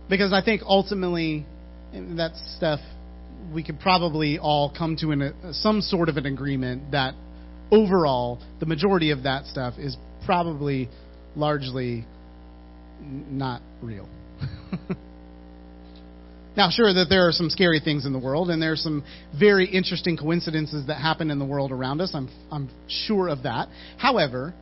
Because 0.10 0.34
I 0.34 0.44
think 0.44 0.62
ultimately, 0.64 1.46
that 1.94 2.32
stuff, 2.58 2.80
we 3.54 3.64
could 3.64 3.80
probably 3.80 4.40
all 4.40 4.74
come 4.78 4.98
to 4.98 5.12
an, 5.12 5.22
uh, 5.22 5.54
some 5.54 5.82
sort 5.82 6.10
of 6.10 6.18
an 6.18 6.26
agreement 6.26 6.92
that 6.92 7.14
overall, 7.72 8.40
the 8.60 8.66
majority 8.66 9.12
of 9.12 9.24
that 9.24 9.46
stuff 9.46 9.76
is 9.78 9.96
probably 10.26 10.90
largely 11.36 12.06
not 13.02 13.62
real. 13.82 14.08
Now, 16.58 16.72
sure 16.72 16.92
that 16.92 17.06
there 17.08 17.28
are 17.28 17.32
some 17.32 17.52
scary 17.52 17.80
things 17.80 18.08
in 18.08 18.14
the 18.14 18.20
world, 18.20 18.50
and 18.50 18.60
there 18.60 18.72
are 18.72 18.76
some 18.76 19.06
very 19.40 19.68
interesting 19.68 20.18
coincidences 20.18 20.88
that 20.88 20.96
happen 20.96 21.30
in 21.30 21.38
the 21.38 21.46
world 21.46 21.72
around 21.72 22.02
us. 22.02 22.10
I'm, 22.16 22.30
I'm 22.52 22.68
sure 22.88 23.30
of 23.30 23.44
that. 23.44 23.70
However, 24.00 24.56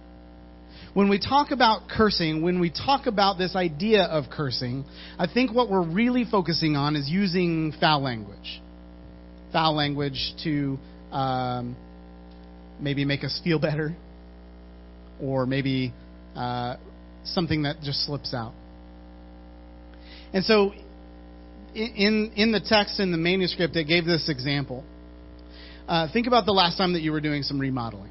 when 0.94 1.08
we 1.08 1.20
talk 1.20 1.52
about 1.52 1.88
cursing, 1.88 2.42
when 2.42 2.60
we 2.60 2.70
talk 2.70 3.08
about 3.08 3.38
this 3.38 3.56
idea 3.56 4.04
of 4.04 4.26
cursing, 4.30 4.84
I 5.18 5.26
think 5.26 5.54
what 5.54 5.70
we're 5.70 5.88
really 5.88 6.26
focusing 6.30 6.76
on 6.76 6.98
is 6.98 7.08
using 7.10 7.72
foul 7.80 8.02
language. 8.02 8.62
Foul 9.54 9.74
language 9.74 10.34
to 10.44 10.78
um, 11.14 11.78
maybe 12.78 13.06
make 13.06 13.24
us 13.24 13.40
feel 13.42 13.58
better, 13.58 13.96
or 15.22 15.46
maybe 15.46 15.94
uh, 16.36 16.76
something 17.24 17.64
that 17.64 17.78
just 17.84 18.06
slips 18.06 18.34
out. 18.34 18.52
And 20.34 20.44
so 20.44 20.74
in, 21.76 22.32
in 22.36 22.52
the 22.52 22.62
text 22.62 23.00
in 23.00 23.12
the 23.12 23.18
manuscript, 23.18 23.76
it 23.76 23.86
gave 23.86 24.06
this 24.06 24.30
example. 24.30 24.84
Uh, 25.88 26.08
think 26.12 26.26
about 26.26 26.46
the 26.46 26.52
last 26.52 26.78
time 26.78 26.94
that 26.94 27.02
you 27.02 27.12
were 27.12 27.22
doing 27.22 27.44
some 27.44 27.60
remodeling. 27.60 28.10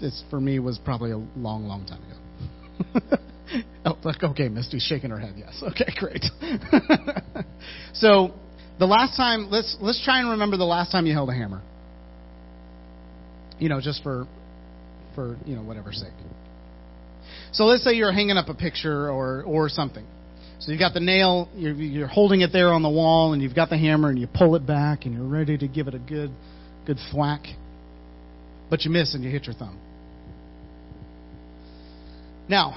This, 0.00 0.22
for 0.28 0.40
me, 0.40 0.58
was 0.58 0.78
probably 0.84 1.12
a 1.12 1.18
long, 1.36 1.64
long 1.66 1.86
time 1.86 2.02
ago. 2.02 3.16
oh, 3.86 4.28
okay, 4.30 4.48
Misty's 4.48 4.82
shaking 4.82 5.10
her 5.10 5.18
head. 5.18 5.34
Yes. 5.36 5.62
Okay, 5.62 5.92
great. 5.96 6.24
so, 7.94 8.34
the 8.80 8.86
last 8.86 9.16
time, 9.16 9.48
let's 9.50 9.76
let's 9.80 10.02
try 10.04 10.18
and 10.18 10.30
remember 10.30 10.56
the 10.56 10.64
last 10.64 10.90
time 10.90 11.06
you 11.06 11.12
held 11.12 11.30
a 11.30 11.34
hammer. 11.34 11.62
You 13.60 13.68
know, 13.68 13.80
just 13.80 14.02
for 14.02 14.26
for 15.14 15.38
you 15.46 15.54
know 15.54 15.62
whatever 15.62 15.92
sake. 15.92 16.10
So 17.52 17.64
let's 17.64 17.84
say 17.84 17.92
you're 17.92 18.12
hanging 18.12 18.36
up 18.36 18.48
a 18.48 18.54
picture 18.54 19.08
or 19.08 19.44
or 19.44 19.68
something 19.68 20.04
so 20.62 20.70
you've 20.70 20.78
got 20.78 20.94
the 20.94 21.00
nail, 21.00 21.48
you're, 21.56 21.74
you're 21.74 22.06
holding 22.06 22.42
it 22.42 22.50
there 22.52 22.72
on 22.72 22.82
the 22.82 22.88
wall, 22.88 23.32
and 23.32 23.42
you've 23.42 23.54
got 23.54 23.68
the 23.68 23.76
hammer, 23.76 24.10
and 24.10 24.18
you 24.18 24.28
pull 24.32 24.54
it 24.54 24.64
back, 24.64 25.06
and 25.06 25.14
you're 25.14 25.26
ready 25.26 25.58
to 25.58 25.66
give 25.66 25.88
it 25.88 25.94
a 25.94 25.98
good, 25.98 26.30
good 26.86 26.98
thwack. 27.10 27.40
But 28.70 28.84
you 28.84 28.92
miss 28.92 29.12
and 29.12 29.24
you 29.24 29.30
hit 29.30 29.46
your 29.46 29.56
thumb. 29.56 29.80
Now, 32.48 32.76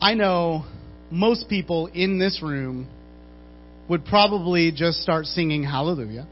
I 0.00 0.14
know 0.14 0.64
most 1.08 1.48
people 1.48 1.86
in 1.86 2.18
this 2.18 2.40
room 2.42 2.88
would 3.88 4.04
probably 4.04 4.72
just 4.74 5.00
start 5.00 5.26
singing 5.26 5.62
Hallelujah. 5.62 6.26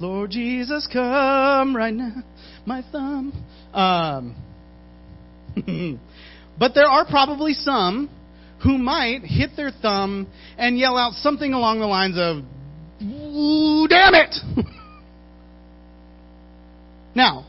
Lord 0.00 0.30
Jesus, 0.30 0.88
come 0.90 1.76
right 1.76 1.92
now, 1.92 2.22
my 2.64 2.82
thumb. 2.90 3.44
Um, 3.74 4.36
But 6.58 6.74
there 6.74 6.88
are 6.88 7.04
probably 7.04 7.52
some 7.54 8.10
who 8.62 8.78
might 8.78 9.22
hit 9.22 9.50
their 9.56 9.70
thumb 9.70 10.26
and 10.56 10.78
yell 10.78 10.96
out 10.96 11.12
something 11.14 11.52
along 11.52 11.80
the 11.80 11.86
lines 11.86 12.16
of, 12.18 12.38
"Ooh, 13.02 13.86
damn 13.88 14.14
it! 14.14 14.34
now, 17.14 17.46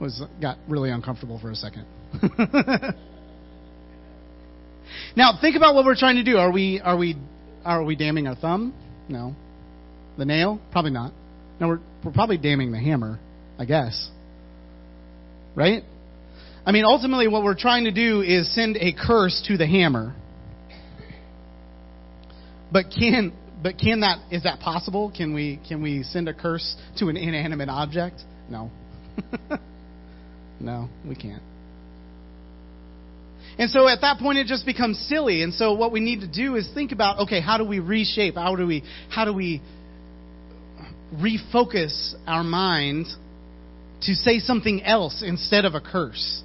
was 0.00 0.22
got 0.40 0.58
really 0.68 0.90
uncomfortable 0.90 1.38
for 1.38 1.50
a 1.50 1.56
second. 1.56 1.86
now, 5.16 5.38
think 5.40 5.56
about 5.56 5.74
what 5.74 5.84
we're 5.84 5.96
trying 5.96 6.16
to 6.16 6.24
do. 6.24 6.36
Are 6.36 6.50
we 6.50 6.80
are 6.80 6.96
we 6.96 7.16
are 7.64 7.82
we 7.84 7.96
damning 7.96 8.26
our 8.26 8.34
thumb? 8.34 8.74
No. 9.08 9.34
The 10.18 10.24
nail? 10.24 10.60
Probably 10.72 10.90
not. 10.90 11.12
No, 11.60 11.68
we're 11.68 11.80
we're 12.04 12.12
probably 12.12 12.38
damning 12.38 12.72
the 12.72 12.78
hammer, 12.78 13.18
I 13.58 13.64
guess. 13.64 14.10
Right? 15.54 15.84
I 16.66 16.72
mean, 16.72 16.84
ultimately, 16.84 17.28
what 17.28 17.42
we're 17.42 17.58
trying 17.58 17.84
to 17.84 17.90
do 17.90 18.22
is 18.22 18.52
send 18.54 18.76
a 18.76 18.92
curse 18.92 19.42
to 19.48 19.56
the 19.56 19.66
hammer. 19.66 20.14
But 22.72 22.86
can 22.90 23.32
but 23.62 23.78
can 23.78 24.00
that 24.00 24.18
is 24.32 24.42
that 24.44 24.60
possible? 24.60 25.12
Can 25.14 25.34
we 25.34 25.60
can 25.68 25.82
we 25.82 26.02
send 26.02 26.28
a 26.28 26.34
curse 26.34 26.74
to 26.98 27.08
an 27.08 27.16
inanimate 27.16 27.68
object? 27.68 28.22
No. 28.48 28.70
no, 30.60 30.88
we 31.06 31.14
can't. 31.14 31.42
And 33.56 33.70
so 33.70 33.86
at 33.86 34.00
that 34.00 34.18
point 34.18 34.38
it 34.38 34.46
just 34.46 34.66
becomes 34.66 34.98
silly. 35.08 35.42
And 35.42 35.54
so 35.54 35.74
what 35.74 35.92
we 35.92 36.00
need 36.00 36.20
to 36.20 36.26
do 36.26 36.56
is 36.56 36.68
think 36.74 36.92
about 36.92 37.20
okay, 37.20 37.40
how 37.40 37.58
do 37.58 37.64
we 37.64 37.78
reshape? 37.78 38.34
How 38.34 38.56
do 38.56 38.66
we 38.66 38.82
how 39.10 39.24
do 39.24 39.32
we 39.32 39.62
refocus 41.14 42.14
our 42.26 42.42
mind 42.42 43.06
to 44.02 44.14
say 44.14 44.38
something 44.38 44.82
else 44.82 45.22
instead 45.24 45.64
of 45.64 45.74
a 45.74 45.80
curse. 45.80 46.42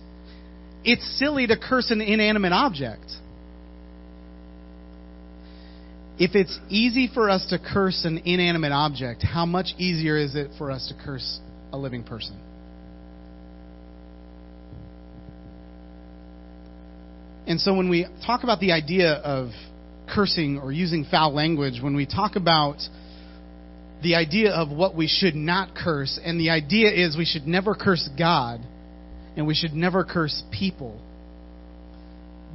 It's 0.84 1.20
silly 1.20 1.48
to 1.48 1.58
curse 1.58 1.92
an 1.92 2.02
inanimate 2.02 2.54
object. 2.54 3.06
If 6.18 6.36
it's 6.36 6.58
easy 6.70 7.10
for 7.14 7.30
us 7.30 7.46
to 7.50 7.60
curse 7.60 8.04
an 8.06 8.20
inanimate 8.26 8.72
object, 8.72 9.24
how 9.24 9.46
much 9.46 9.74
easier 9.78 10.18
is 10.18 10.36
it 10.36 10.52
for 10.58 10.70
us 10.72 10.88
to 10.90 11.06
curse 11.06 11.40
a 11.72 11.78
living 11.78 12.04
person? 12.04 12.38
And 17.48 17.60
so 17.60 17.74
when 17.74 17.90
we 17.90 18.06
talk 18.26 18.44
about 18.44 18.60
the 18.60 18.74
idea 18.74 19.14
of 19.14 19.50
cursing 20.14 20.60
or 20.60 20.72
using 20.72 21.06
foul 21.06 21.34
language, 21.34 21.82
when 21.82 21.96
we 21.96 22.06
talk 22.06 22.36
about 22.36 22.78
the 24.04 24.16
idea 24.16 24.52
of 24.52 24.70
what 24.70 24.96
we 24.96 25.08
should 25.08 25.36
not 25.36 25.74
curse, 25.74 26.20
and 26.24 26.40
the 26.40 26.52
idea 26.52 26.92
is 26.92 27.18
we 27.18 27.26
should 27.26 27.48
never 27.48 27.74
curse 27.76 28.08
God 28.18 28.62
and 29.36 29.48
we 29.48 29.54
should 29.54 29.74
never 29.74 30.04
curse 30.04 30.44
people. 30.52 31.00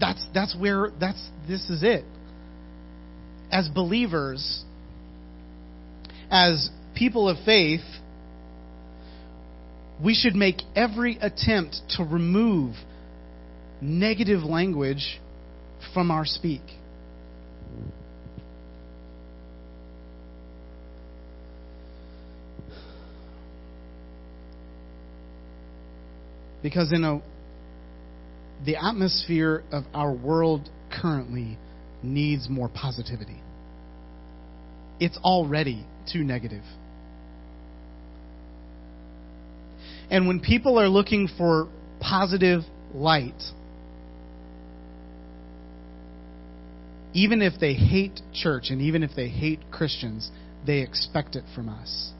That's 0.00 0.24
that's 0.34 0.56
where 0.56 0.90
that's 0.98 1.30
this 1.48 1.70
is 1.70 1.82
it. 1.82 2.04
As 3.50 3.68
believers, 3.68 4.64
as 6.30 6.68
people 6.94 7.28
of 7.28 7.36
faith, 7.44 7.84
we 10.02 10.14
should 10.14 10.34
make 10.34 10.62
every 10.74 11.16
attempt 11.20 11.76
to 11.96 12.04
remove 12.04 12.74
negative 13.80 14.42
language 14.42 15.20
from 15.92 16.10
our 16.10 16.24
speak. 16.24 16.62
Because 26.64 26.92
in 26.92 27.04
a 27.04 27.20
the 28.64 28.76
atmosphere 28.76 29.62
of 29.70 29.84
our 29.92 30.12
world 30.12 30.70
currently 30.90 31.58
needs 32.02 32.48
more 32.48 32.70
positivity. 32.70 33.42
It's 34.98 35.18
already 35.18 35.84
too 36.10 36.24
negative. 36.24 36.64
And 40.10 40.26
when 40.26 40.40
people 40.40 40.78
are 40.78 40.88
looking 40.88 41.28
for 41.36 41.68
positive 42.00 42.62
light, 42.94 43.42
even 47.12 47.42
if 47.42 47.60
they 47.60 47.74
hate 47.74 48.20
church 48.32 48.70
and 48.70 48.80
even 48.80 49.02
if 49.02 49.10
they 49.14 49.28
hate 49.28 49.70
Christians, 49.70 50.30
they 50.66 50.78
expect 50.78 51.36
it 51.36 51.44
from 51.54 51.68
us. 51.68 52.12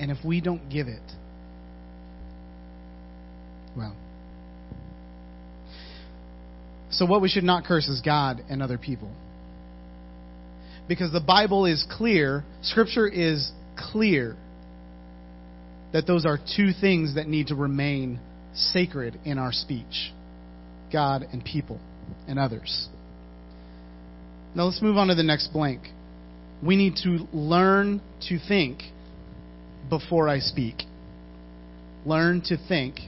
And 0.00 0.10
if 0.10 0.18
we 0.24 0.40
don't 0.40 0.68
give 0.68 0.88
it, 0.88 1.02
well. 3.76 3.94
So, 6.90 7.06
what 7.06 7.20
we 7.20 7.28
should 7.28 7.44
not 7.44 7.64
curse 7.64 7.88
is 7.88 8.00
God 8.00 8.40
and 8.48 8.62
other 8.62 8.78
people. 8.78 9.10
Because 10.86 11.10
the 11.12 11.20
Bible 11.20 11.66
is 11.66 11.84
clear, 11.90 12.44
Scripture 12.62 13.08
is 13.08 13.50
clear 13.76 14.36
that 15.92 16.06
those 16.06 16.26
are 16.26 16.38
two 16.38 16.70
things 16.78 17.14
that 17.14 17.26
need 17.26 17.48
to 17.48 17.54
remain 17.54 18.20
sacred 18.54 19.18
in 19.24 19.38
our 19.38 19.52
speech 19.52 20.12
God 20.92 21.26
and 21.32 21.44
people 21.44 21.80
and 22.28 22.38
others. 22.38 22.88
Now, 24.54 24.64
let's 24.64 24.80
move 24.80 24.96
on 24.96 25.08
to 25.08 25.16
the 25.16 25.24
next 25.24 25.52
blank. 25.52 25.82
We 26.62 26.76
need 26.76 26.96
to 27.02 27.26
learn 27.32 28.00
to 28.28 28.38
think 28.38 28.82
before 29.90 30.28
I 30.28 30.38
speak. 30.38 30.82
Learn 32.06 32.42
to 32.46 32.56
think 32.68 33.00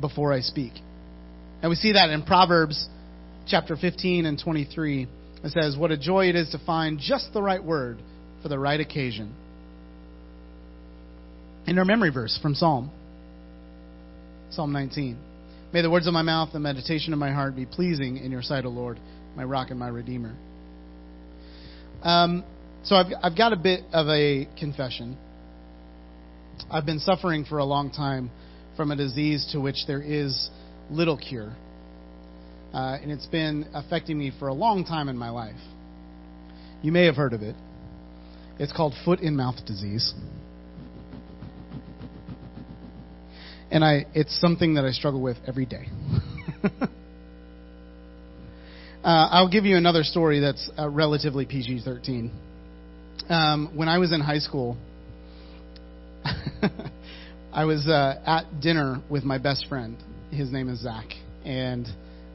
before 0.00 0.32
I 0.32 0.40
speak. 0.40 0.72
And 1.62 1.70
we 1.70 1.76
see 1.76 1.92
that 1.92 2.10
in 2.10 2.22
Proverbs 2.22 2.88
chapter 3.46 3.76
15 3.76 4.26
and 4.26 4.40
23. 4.40 5.08
It 5.44 5.52
says, 5.52 5.76
What 5.76 5.90
a 5.90 5.98
joy 5.98 6.28
it 6.28 6.36
is 6.36 6.50
to 6.50 6.58
find 6.64 6.98
just 6.98 7.32
the 7.32 7.42
right 7.42 7.62
word 7.62 7.98
for 8.42 8.48
the 8.48 8.58
right 8.58 8.80
occasion. 8.80 9.34
And 11.66 11.78
our 11.78 11.84
memory 11.84 12.10
verse 12.10 12.38
from 12.40 12.54
Psalm, 12.54 12.90
Psalm 14.50 14.72
19. 14.72 15.18
May 15.72 15.82
the 15.82 15.90
words 15.90 16.06
of 16.06 16.14
my 16.14 16.22
mouth 16.22 16.50
and 16.54 16.62
meditation 16.62 17.12
of 17.12 17.18
my 17.18 17.30
heart 17.30 17.54
be 17.54 17.66
pleasing 17.66 18.16
in 18.16 18.30
your 18.30 18.40
sight, 18.40 18.64
O 18.64 18.70
Lord, 18.70 18.98
my 19.36 19.44
rock 19.44 19.70
and 19.70 19.78
my 19.78 19.88
redeemer. 19.88 20.34
Um, 22.02 22.44
so 22.84 22.94
I've, 22.94 23.12
I've 23.22 23.36
got 23.36 23.52
a 23.52 23.56
bit 23.56 23.82
of 23.92 24.08
a 24.08 24.48
confession. 24.58 25.18
I've 26.70 26.86
been 26.86 27.00
suffering 27.00 27.44
for 27.44 27.58
a 27.58 27.64
long 27.64 27.90
time 27.90 28.30
from 28.78 28.92
a 28.92 28.96
disease 28.96 29.44
to 29.50 29.60
which 29.60 29.86
there 29.88 30.00
is 30.00 30.48
little 30.88 31.18
cure. 31.18 31.52
Uh, 32.72 32.96
and 33.02 33.10
it's 33.10 33.26
been 33.26 33.66
affecting 33.74 34.16
me 34.16 34.30
for 34.38 34.46
a 34.46 34.54
long 34.54 34.84
time 34.84 35.08
in 35.08 35.18
my 35.18 35.30
life. 35.30 35.58
You 36.80 36.92
may 36.92 37.06
have 37.06 37.16
heard 37.16 37.32
of 37.32 37.42
it. 37.42 37.56
It's 38.60 38.72
called 38.72 38.94
foot 39.04 39.18
and 39.18 39.36
mouth 39.36 39.56
disease. 39.66 40.14
And 43.72 43.84
I, 43.84 44.06
it's 44.14 44.40
something 44.40 44.74
that 44.74 44.84
I 44.84 44.92
struggle 44.92 45.20
with 45.20 45.38
every 45.46 45.66
day. 45.66 45.88
uh, 46.62 46.88
I'll 49.02 49.50
give 49.50 49.64
you 49.64 49.76
another 49.76 50.04
story 50.04 50.38
that's 50.38 50.70
uh, 50.78 50.88
relatively 50.88 51.46
PG 51.46 51.82
13. 51.84 52.30
Um, 53.28 53.72
when 53.74 53.88
I 53.88 53.98
was 53.98 54.12
in 54.12 54.20
high 54.20 54.38
school, 54.38 54.76
I 57.58 57.64
was 57.64 57.88
uh, 57.88 58.22
at 58.24 58.60
dinner 58.60 59.02
with 59.10 59.24
my 59.24 59.38
best 59.38 59.66
friend. 59.68 59.96
His 60.30 60.52
name 60.52 60.68
is 60.68 60.82
Zach, 60.82 61.06
and 61.44 61.88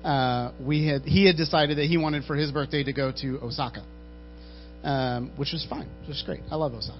uh, 0.04 0.52
we 0.60 0.86
had 0.86 1.04
he 1.04 1.26
had 1.26 1.38
decided 1.38 1.78
that 1.78 1.86
he 1.86 1.96
wanted 1.96 2.26
for 2.26 2.36
his 2.36 2.52
birthday 2.52 2.84
to 2.84 2.92
go 2.92 3.14
to 3.22 3.40
Osaka, 3.42 3.86
um, 4.84 5.32
which 5.38 5.54
was 5.54 5.66
fine, 5.70 5.88
which 6.02 6.10
was 6.10 6.24
great. 6.26 6.42
I 6.52 6.56
love 6.56 6.74
Osaka. 6.74 7.00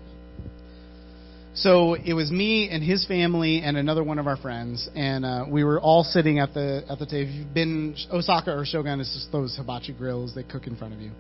So 1.54 1.96
it 1.96 2.14
was 2.14 2.32
me 2.32 2.70
and 2.70 2.82
his 2.82 3.06
family 3.08 3.60
and 3.60 3.76
another 3.76 4.06
one 4.06 4.20
of 4.20 4.28
our 4.28 4.38
friends, 4.38 4.88
and 4.96 5.26
uh, 5.26 5.46
we 5.50 5.66
were 5.66 5.82
all 5.82 6.06
sitting 6.06 6.40
at 6.40 6.54
the 6.54 6.86
at 6.90 7.00
the 7.00 7.06
table. 7.06 7.30
If 7.30 7.36
you've 7.36 7.54
been 7.54 7.94
Osaka 8.10 8.58
or 8.58 8.64
Shogun, 8.64 9.02
it's 9.02 9.14
just 9.14 9.34
those 9.34 9.54
hibachi 9.58 9.92
grills 9.92 10.34
they 10.34 10.44
cook 10.44 10.66
in 10.66 10.78
front 10.78 10.94
of 10.94 11.02
you, 11.02 11.12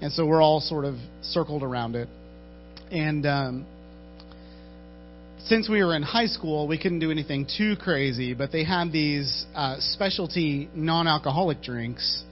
and 0.00 0.12
so 0.12 0.24
we're 0.24 0.40
all 0.40 0.60
sort 0.60 0.84
of 0.84 0.94
circled 1.22 1.64
around 1.64 1.96
it, 1.96 2.08
and. 2.92 3.26
Um, 3.26 3.66
since 5.46 5.68
we 5.68 5.82
were 5.82 5.94
in 5.96 6.02
high 6.02 6.26
school, 6.26 6.68
we 6.68 6.78
couldn't 6.78 7.00
do 7.00 7.10
anything 7.10 7.46
too 7.56 7.76
crazy, 7.76 8.34
but 8.34 8.52
they 8.52 8.64
had 8.64 8.92
these 8.92 9.44
uh, 9.54 9.76
specialty 9.80 10.68
non 10.74 11.06
alcoholic 11.06 11.62
drinks. 11.62 12.24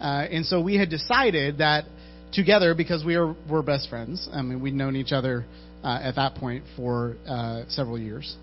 Uh, 0.00 0.26
and 0.30 0.44
so 0.44 0.60
we 0.60 0.76
had 0.76 0.90
decided 0.90 1.58
that 1.58 1.84
together, 2.32 2.74
because 2.74 3.04
we 3.04 3.16
were, 3.16 3.34
were 3.48 3.62
best 3.62 3.88
friends, 3.88 4.28
I 4.32 4.42
mean, 4.42 4.60
we'd 4.60 4.74
known 4.74 4.96
each 4.96 5.12
other 5.12 5.44
uh, 5.82 5.98
at 6.02 6.16
that 6.16 6.34
point 6.34 6.64
for 6.76 7.16
uh, 7.26 7.62
several 7.68 7.98
years. 7.98 8.36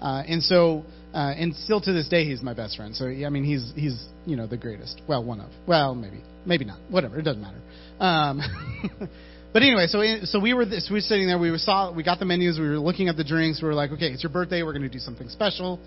Uh, 0.00 0.22
and 0.26 0.42
so, 0.42 0.84
uh, 1.12 1.32
and 1.36 1.54
still 1.54 1.80
to 1.80 1.92
this 1.92 2.08
day, 2.08 2.24
he's 2.24 2.42
my 2.42 2.54
best 2.54 2.76
friend. 2.76 2.94
So, 2.94 3.06
I 3.06 3.28
mean, 3.28 3.44
he's, 3.44 3.72
he's, 3.74 4.04
you 4.26 4.36
know, 4.36 4.46
the 4.46 4.56
greatest. 4.56 5.00
Well, 5.08 5.24
one 5.24 5.40
of. 5.40 5.50
Well, 5.66 5.94
maybe. 5.94 6.22
Maybe 6.44 6.64
not. 6.64 6.78
Whatever. 6.88 7.18
It 7.18 7.22
doesn't 7.22 7.42
matter. 7.42 7.60
Um, 8.00 8.40
But 9.52 9.62
anyway, 9.62 9.86
so 9.86 10.02
so 10.24 10.40
we 10.40 10.54
were 10.54 10.64
we 10.64 10.94
were 10.96 11.00
sitting 11.00 11.26
there. 11.26 11.38
We 11.38 11.56
saw 11.58 11.92
we 11.92 12.02
got 12.02 12.18
the 12.18 12.24
menus. 12.24 12.58
We 12.58 12.68
were 12.68 12.78
looking 12.78 13.08
at 13.08 13.16
the 13.16 13.24
drinks. 13.24 13.60
We 13.60 13.68
were 13.68 13.74
like, 13.74 13.90
okay, 13.92 14.06
it's 14.06 14.22
your 14.22 14.32
birthday. 14.32 14.62
We're 14.62 14.72
going 14.72 14.82
to 14.82 14.88
do 14.88 14.98
something 14.98 15.28
special. 15.28 15.78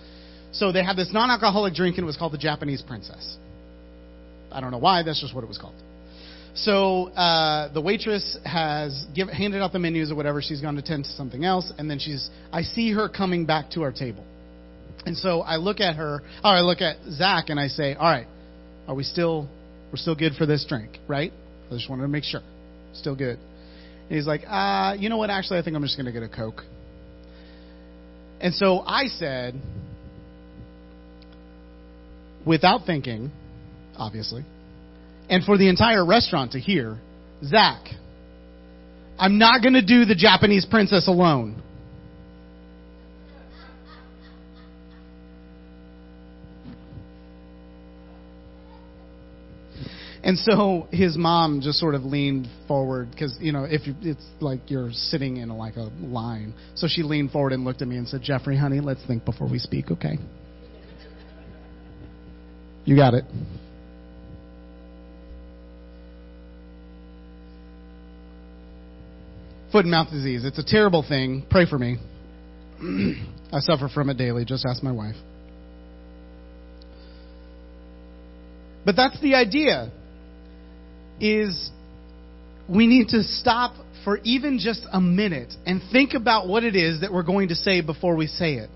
So 0.51 0.71
they 0.71 0.83
had 0.83 0.95
this 0.95 1.11
non-alcoholic 1.11 1.73
drink, 1.73 1.97
and 1.97 2.03
it 2.03 2.05
was 2.05 2.15
called 2.15 2.31
the 2.31 2.37
Japanese 2.37 2.81
Princess. 2.81 3.37
I 4.51 4.61
don't 4.61 4.71
know 4.71 4.77
why. 4.77 5.03
That's 5.03 5.19
just 5.19 5.33
what 5.33 5.43
it 5.43 5.47
was 5.47 5.57
called. 5.57 5.75
So 6.55 7.07
uh, 7.09 7.73
the 7.73 7.81
waitress 7.81 8.37
has 8.45 9.05
give, 9.13 9.27
handed 9.27 9.61
out 9.61 9.73
the 9.73 9.79
menus 9.79 10.11
or 10.11 10.15
whatever. 10.15 10.41
She's 10.41 10.61
gone 10.61 10.75
to 10.75 10.81
tend 10.81 11.03
to 11.03 11.09
something 11.11 11.43
else, 11.43 11.73
and 11.77 11.89
then 11.89 11.99
she's. 11.99 12.29
I 12.53 12.61
see 12.61 12.93
her 12.93 13.09
coming 13.09 13.45
back 13.45 13.71
to 13.71 13.81
our 13.81 13.91
table, 13.91 14.23
and 15.05 15.17
so 15.17 15.41
I 15.41 15.57
look 15.57 15.81
at 15.81 15.95
her. 15.95 16.21
Or 16.43 16.51
I 16.51 16.61
look 16.61 16.81
at 16.81 16.97
Zach, 17.11 17.49
and 17.49 17.59
I 17.59 17.67
say, 17.67 17.95
"All 17.95 18.09
right, 18.09 18.27
are 18.87 18.95
we 18.95 19.03
still? 19.03 19.49
We're 19.91 19.97
still 19.97 20.15
good 20.15 20.33
for 20.35 20.45
this 20.45 20.65
drink, 20.67 20.99
right? 21.07 21.33
I 21.69 21.73
just 21.73 21.89
wanted 21.89 22.03
to 22.03 22.09
make 22.09 22.23
sure, 22.23 22.41
still 22.93 23.15
good." 23.15 23.39
And 24.09 24.17
he's 24.17 24.27
like, 24.27 24.41
uh, 24.47 24.95
you 24.97 25.09
know 25.09 25.17
what? 25.17 25.29
Actually, 25.29 25.59
I 25.59 25.63
think 25.63 25.75
I'm 25.75 25.81
just 25.81 25.97
going 25.97 26.05
to 26.05 26.11
get 26.11 26.23
a 26.23 26.29
Coke. 26.29 26.61
And 28.39 28.53
so 28.53 28.79
I 28.79 29.07
said, 29.07 29.55
without 32.45 32.85
thinking, 32.85 33.31
obviously, 33.97 34.43
and 35.29 35.43
for 35.43 35.57
the 35.57 35.69
entire 35.69 36.05
restaurant 36.05 36.51
to 36.51 36.59
hear, 36.59 36.99
Zach, 37.43 37.87
I'm 39.17 39.39
not 39.39 39.61
going 39.61 39.73
to 39.73 39.85
do 39.85 40.05
the 40.05 40.15
Japanese 40.15 40.65
princess 40.65 41.07
alone. 41.07 41.61
And 50.25 50.39
so 50.39 50.87
his 50.91 51.15
mom 51.15 51.61
just 51.61 51.77
sort 51.79 51.93
of 51.93 52.03
leaned 52.03 52.47
forward 52.67 53.11
because 53.11 53.37
you 53.39 53.51
know 53.51 53.63
if 53.63 53.85
you, 53.85 53.93
it's 54.01 54.25
like 54.41 54.71
you're 54.71 54.91
sitting 54.91 55.37
in 55.37 55.51
a, 55.51 55.55
like 55.55 55.75
a 55.75 55.91
line. 56.01 56.55
So 56.73 56.87
she 56.89 57.03
leaned 57.03 57.29
forward 57.29 57.53
and 57.53 57.63
looked 57.63 57.83
at 57.83 57.87
me 57.87 57.97
and 57.97 58.07
said, 58.07 58.23
"Jeffrey, 58.23 58.57
honey, 58.57 58.79
let's 58.79 59.05
think 59.05 59.23
before 59.23 59.47
we 59.47 59.59
speak, 59.59 59.91
okay?" 59.91 60.17
You 62.85 62.95
got 62.95 63.13
it. 63.13 63.25
Foot 69.71 69.85
and 69.85 69.91
mouth 69.91 70.09
disease. 70.09 70.43
It's 70.43 70.57
a 70.57 70.65
terrible 70.65 71.05
thing. 71.07 71.45
Pray 71.51 71.67
for 71.69 71.77
me. 71.77 71.97
I 73.53 73.59
suffer 73.59 73.89
from 73.89 74.09
it 74.09 74.17
daily. 74.17 74.43
Just 74.43 74.65
ask 74.65 74.81
my 74.81 74.91
wife. 74.91 75.15
But 78.85 78.95
that's 78.95 79.19
the 79.21 79.35
idea. 79.35 79.91
Is 81.19 81.71
we 82.67 82.87
need 82.87 83.09
to 83.09 83.23
stop 83.23 83.75
for 84.03 84.19
even 84.23 84.59
just 84.59 84.85
a 84.91 85.01
minute 85.01 85.53
and 85.65 85.81
think 85.91 86.13
about 86.13 86.47
what 86.47 86.63
it 86.63 86.75
is 86.75 87.01
that 87.01 87.11
we're 87.11 87.23
going 87.23 87.49
to 87.49 87.55
say 87.55 87.81
before 87.81 88.15
we 88.15 88.27
say 88.27 88.55
it. 88.55 88.69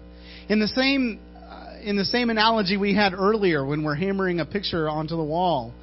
In 0.49 0.60
the 0.60 0.67
same 0.67 1.19
uh, 1.47 1.78
in 1.84 1.95
the 1.95 2.06
same 2.06 2.30
analogy 2.30 2.78
we 2.78 2.95
had 2.95 3.13
earlier 3.13 3.65
when 3.65 3.84
we're 3.84 3.95
hammering 3.95 4.39
a 4.39 4.45
picture 4.45 4.89
onto 4.89 5.15
the 5.15 5.23
wall, 5.23 5.73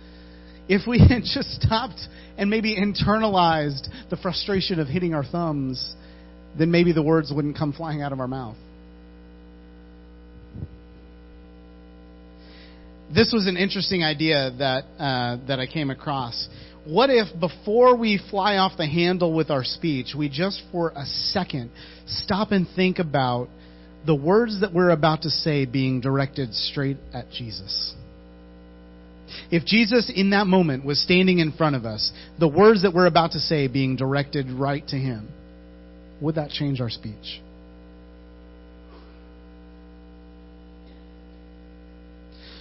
if 0.68 0.86
we 0.86 0.98
had 1.08 1.22
just 1.22 1.62
stopped 1.62 2.00
and 2.36 2.50
maybe 2.50 2.76
internalized 2.76 3.88
the 4.10 4.16
frustration 4.16 4.78
of 4.78 4.88
hitting 4.88 5.14
our 5.14 5.24
thumbs, 5.24 5.94
then 6.58 6.70
maybe 6.70 6.92
the 6.92 7.02
words 7.02 7.32
wouldn't 7.34 7.56
come 7.56 7.72
flying 7.72 8.02
out 8.02 8.12
of 8.12 8.20
our 8.20 8.28
mouth. 8.28 8.56
This 13.14 13.32
was 13.32 13.46
an 13.46 13.56
interesting 13.56 14.02
idea 14.02 14.50
that 14.58 14.84
uh, 14.98 15.36
that 15.46 15.60
I 15.60 15.66
came 15.66 15.90
across. 15.90 16.48
What 16.84 17.10
if 17.10 17.28
before 17.38 17.96
we 17.96 18.20
fly 18.30 18.56
off 18.58 18.76
the 18.76 18.86
handle 18.86 19.34
with 19.34 19.50
our 19.50 19.64
speech, 19.64 20.14
we 20.16 20.28
just 20.28 20.62
for 20.70 20.90
a 20.90 21.04
second 21.04 21.70
stop 22.06 22.52
and 22.52 22.66
think 22.76 22.98
about 22.98 23.48
the 24.06 24.14
words 24.14 24.60
that 24.60 24.72
we're 24.72 24.90
about 24.90 25.22
to 25.22 25.30
say 25.30 25.64
being 25.64 26.00
directed 26.00 26.54
straight 26.54 26.96
at 27.12 27.30
Jesus? 27.30 27.94
If 29.50 29.64
Jesus 29.64 30.10
in 30.14 30.30
that 30.30 30.46
moment 30.46 30.84
was 30.84 31.02
standing 31.02 31.40
in 31.40 31.52
front 31.52 31.76
of 31.76 31.84
us, 31.84 32.12
the 32.38 32.48
words 32.48 32.82
that 32.82 32.94
we're 32.94 33.06
about 33.06 33.32
to 33.32 33.40
say 33.40 33.66
being 33.66 33.96
directed 33.96 34.50
right 34.50 34.86
to 34.88 34.96
him, 34.96 35.28
would 36.20 36.36
that 36.36 36.50
change 36.50 36.80
our 36.80 36.90
speech? 36.90 37.40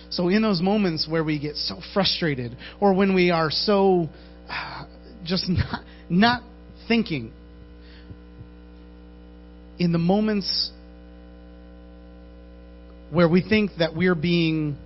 So, 0.09 0.29
in 0.29 0.41
those 0.41 0.61
moments 0.61 1.07
where 1.09 1.23
we 1.23 1.39
get 1.39 1.55
so 1.55 1.79
frustrated 1.93 2.55
or 2.79 2.93
when 2.93 3.15
we 3.15 3.31
are 3.31 3.49
so 3.49 4.09
uh, 4.49 4.85
just 5.25 5.45
not, 5.49 5.83
not 6.09 6.43
thinking, 6.87 7.31
in 9.77 9.91
the 9.91 9.97
moments 9.97 10.71
where 13.11 13.27
we 13.27 13.41
think 13.41 13.71
that 13.79 13.95
we're 13.95 14.15
being 14.15 14.77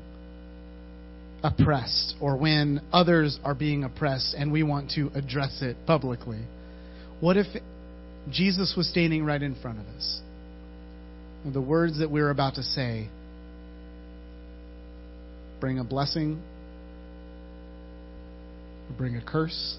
oppressed 1.44 2.16
or 2.20 2.38
when 2.38 2.82
others 2.92 3.40
are 3.44 3.56
being 3.56 3.84
oppressed 3.84 4.36
and 4.38 4.52
we 4.52 4.64
want 4.64 4.92
to 4.92 5.10
address 5.16 5.62
it 5.62 5.78
publicly, 5.86 6.40
what 7.20 7.38
if 7.38 7.48
Jesus 8.32 8.74
was 8.76 8.90
standing 8.90 9.24
right 9.24 9.42
in 9.42 9.56
front 9.62 9.80
of 9.80 9.86
us? 9.96 10.22
The 11.46 11.62
words 11.62 12.00
that 12.00 12.12
we're 12.12 12.30
about 12.30 12.56
to 12.56 12.64
say 12.64 13.10
bring 15.60 15.80
a 15.80 15.84
blessing 15.84 16.42
or 18.90 18.98
bring 18.98 19.16
a 19.16 19.22
curse. 19.22 19.78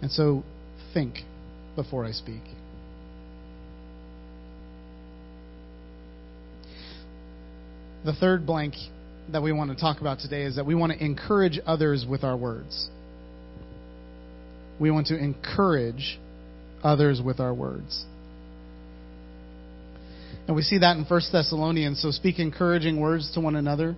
And 0.00 0.10
so 0.10 0.42
think 0.92 1.18
before 1.76 2.04
I 2.04 2.12
speak. 2.12 2.42
The 8.04 8.12
third 8.12 8.44
blank 8.44 8.74
that 9.30 9.42
we 9.42 9.52
want 9.52 9.70
to 9.70 9.76
talk 9.76 10.00
about 10.00 10.18
today 10.18 10.42
is 10.42 10.56
that 10.56 10.66
we 10.66 10.74
want 10.74 10.92
to 10.92 11.02
encourage 11.02 11.60
others 11.64 12.04
with 12.08 12.24
our 12.24 12.36
words. 12.36 12.90
We 14.80 14.90
want 14.90 15.06
to 15.08 15.16
encourage 15.16 16.18
others 16.82 17.22
with 17.24 17.38
our 17.38 17.54
words. 17.54 18.04
And 20.46 20.56
we 20.56 20.62
see 20.62 20.78
that 20.78 20.96
in 20.96 21.04
1 21.04 21.20
Thessalonians. 21.30 22.02
So 22.02 22.10
speak 22.10 22.38
encouraging 22.38 23.00
words 23.00 23.30
to 23.34 23.40
one 23.40 23.56
another. 23.56 23.94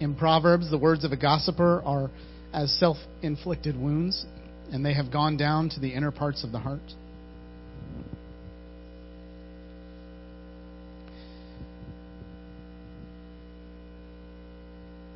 In 0.00 0.14
Proverbs, 0.14 0.70
the 0.70 0.78
words 0.78 1.04
of 1.04 1.12
a 1.12 1.16
gossiper 1.16 1.82
are 1.82 2.10
as 2.52 2.72
self 2.78 2.96
inflicted 3.22 3.76
wounds, 3.76 4.26
and 4.72 4.84
they 4.84 4.92
have 4.92 5.10
gone 5.10 5.36
down 5.36 5.70
to 5.70 5.80
the 5.80 5.94
inner 5.94 6.10
parts 6.10 6.44
of 6.44 6.52
the 6.52 6.58
heart. 6.58 6.80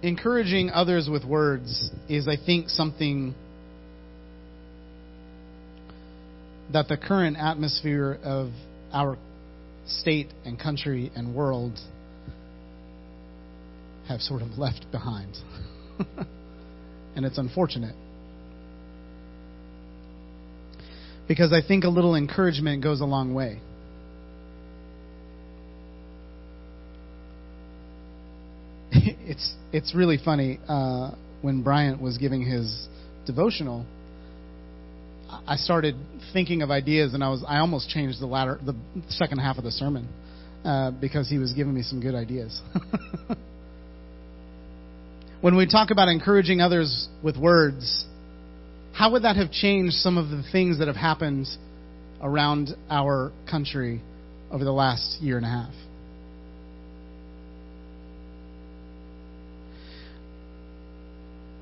Encouraging 0.02 0.70
others 0.70 1.10
with 1.10 1.24
words 1.24 1.90
is, 2.08 2.26
I 2.26 2.36
think, 2.36 2.70
something 2.70 3.34
that 6.72 6.88
the 6.88 6.96
current 6.96 7.36
atmosphere 7.36 8.18
of 8.24 8.50
our 8.92 9.18
state 9.90 10.28
and 10.44 10.58
country 10.58 11.10
and 11.14 11.34
world 11.34 11.78
have 14.08 14.20
sort 14.20 14.42
of 14.42 14.58
left 14.58 14.86
behind. 14.90 15.36
and 17.16 17.24
it's 17.24 17.38
unfortunate. 17.38 17.94
Because 21.28 21.52
I 21.52 21.66
think 21.66 21.84
a 21.84 21.88
little 21.88 22.16
encouragement 22.16 22.82
goes 22.82 23.00
a 23.00 23.04
long 23.04 23.34
way. 23.34 23.60
it's 28.92 29.54
it's 29.72 29.94
really 29.94 30.18
funny 30.22 30.58
uh, 30.68 31.12
when 31.42 31.62
Bryant 31.62 32.02
was 32.02 32.18
giving 32.18 32.44
his 32.44 32.88
devotional 33.26 33.86
I 35.46 35.56
started 35.56 35.96
thinking 36.32 36.62
of 36.62 36.70
ideas, 36.70 37.14
and 37.14 37.22
I 37.22 37.28
was 37.28 37.44
I 37.46 37.58
almost 37.58 37.88
changed 37.88 38.20
the 38.20 38.26
latter 38.26 38.58
the 38.64 38.74
second 39.08 39.38
half 39.38 39.58
of 39.58 39.64
the 39.64 39.70
sermon 39.70 40.08
uh, 40.64 40.90
because 40.90 41.28
he 41.28 41.38
was 41.38 41.52
giving 41.52 41.74
me 41.74 41.82
some 41.82 42.00
good 42.00 42.14
ideas. 42.14 42.60
when 45.40 45.56
we 45.56 45.66
talk 45.66 45.90
about 45.90 46.08
encouraging 46.08 46.60
others 46.60 47.08
with 47.22 47.36
words, 47.36 48.06
how 48.92 49.12
would 49.12 49.22
that 49.22 49.36
have 49.36 49.50
changed 49.50 49.94
some 49.96 50.18
of 50.18 50.28
the 50.28 50.42
things 50.52 50.78
that 50.78 50.88
have 50.88 50.96
happened 50.96 51.46
around 52.20 52.70
our 52.88 53.32
country 53.50 54.02
over 54.50 54.64
the 54.64 54.72
last 54.72 55.20
year 55.20 55.36
and 55.36 55.46
a 55.46 55.48
half? 55.48 55.74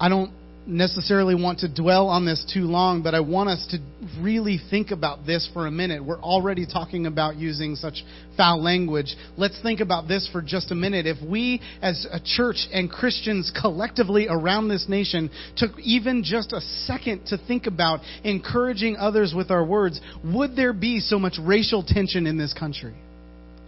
I 0.00 0.08
don't 0.08 0.32
necessarily 0.68 1.34
want 1.34 1.60
to 1.60 1.68
dwell 1.74 2.08
on 2.08 2.26
this 2.26 2.44
too 2.52 2.64
long, 2.64 3.02
but 3.02 3.14
I 3.14 3.20
want 3.20 3.48
us 3.48 3.66
to 3.70 3.78
really 4.20 4.60
think 4.70 4.90
about 4.90 5.24
this 5.24 5.48
for 5.54 5.66
a 5.66 5.70
minute. 5.70 6.04
We're 6.04 6.20
already 6.20 6.66
talking 6.66 7.06
about 7.06 7.36
using 7.36 7.74
such 7.74 8.04
foul 8.36 8.62
language. 8.62 9.16
Let's 9.36 9.60
think 9.62 9.80
about 9.80 10.06
this 10.06 10.28
for 10.30 10.42
just 10.42 10.70
a 10.70 10.74
minute. 10.74 11.06
If 11.06 11.16
we, 11.26 11.62
as 11.80 12.06
a 12.10 12.20
church 12.22 12.68
and 12.70 12.90
Christians 12.90 13.50
collectively 13.58 14.26
around 14.28 14.68
this 14.68 14.86
nation, 14.88 15.30
took 15.56 15.70
even 15.80 16.22
just 16.22 16.52
a 16.52 16.60
second 16.60 17.26
to 17.28 17.38
think 17.38 17.66
about 17.66 18.00
encouraging 18.22 18.96
others 18.96 19.32
with 19.34 19.50
our 19.50 19.64
words, 19.64 20.00
would 20.22 20.54
there 20.54 20.74
be 20.74 21.00
so 21.00 21.18
much 21.18 21.38
racial 21.40 21.82
tension 21.82 22.26
in 22.26 22.36
this 22.36 22.52
country? 22.52 22.94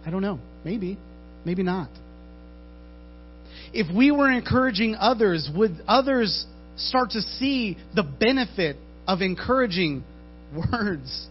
I 0.05 0.11
don't 0.11 0.21
know. 0.21 0.39
Maybe. 0.63 0.97
Maybe 1.43 1.63
not 1.63 1.89
if 3.73 3.93
we 3.95 4.11
were 4.11 4.29
encouraging 4.29 4.95
others, 4.95 5.49
would 5.55 5.81
others 5.87 6.45
start 6.87 7.11
to 7.11 7.21
see 7.21 7.77
the 7.95 8.03
benefit 8.03 8.77
of 9.07 9.21
encouraging 9.21 10.03
words. 10.71 11.27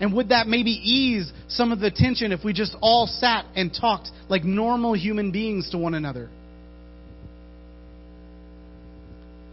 And 0.00 0.14
would 0.14 0.28
that 0.28 0.46
maybe 0.46 0.70
ease 0.70 1.32
some 1.48 1.72
of 1.72 1.80
the 1.80 1.90
tension 1.90 2.30
if 2.30 2.44
we 2.44 2.52
just 2.52 2.76
all 2.80 3.06
sat 3.06 3.46
and 3.56 3.74
talked 3.74 4.10
like 4.28 4.44
normal 4.44 4.94
human 4.94 5.32
beings 5.32 5.70
to 5.70 5.78
one 5.78 5.94
another? 5.94 6.30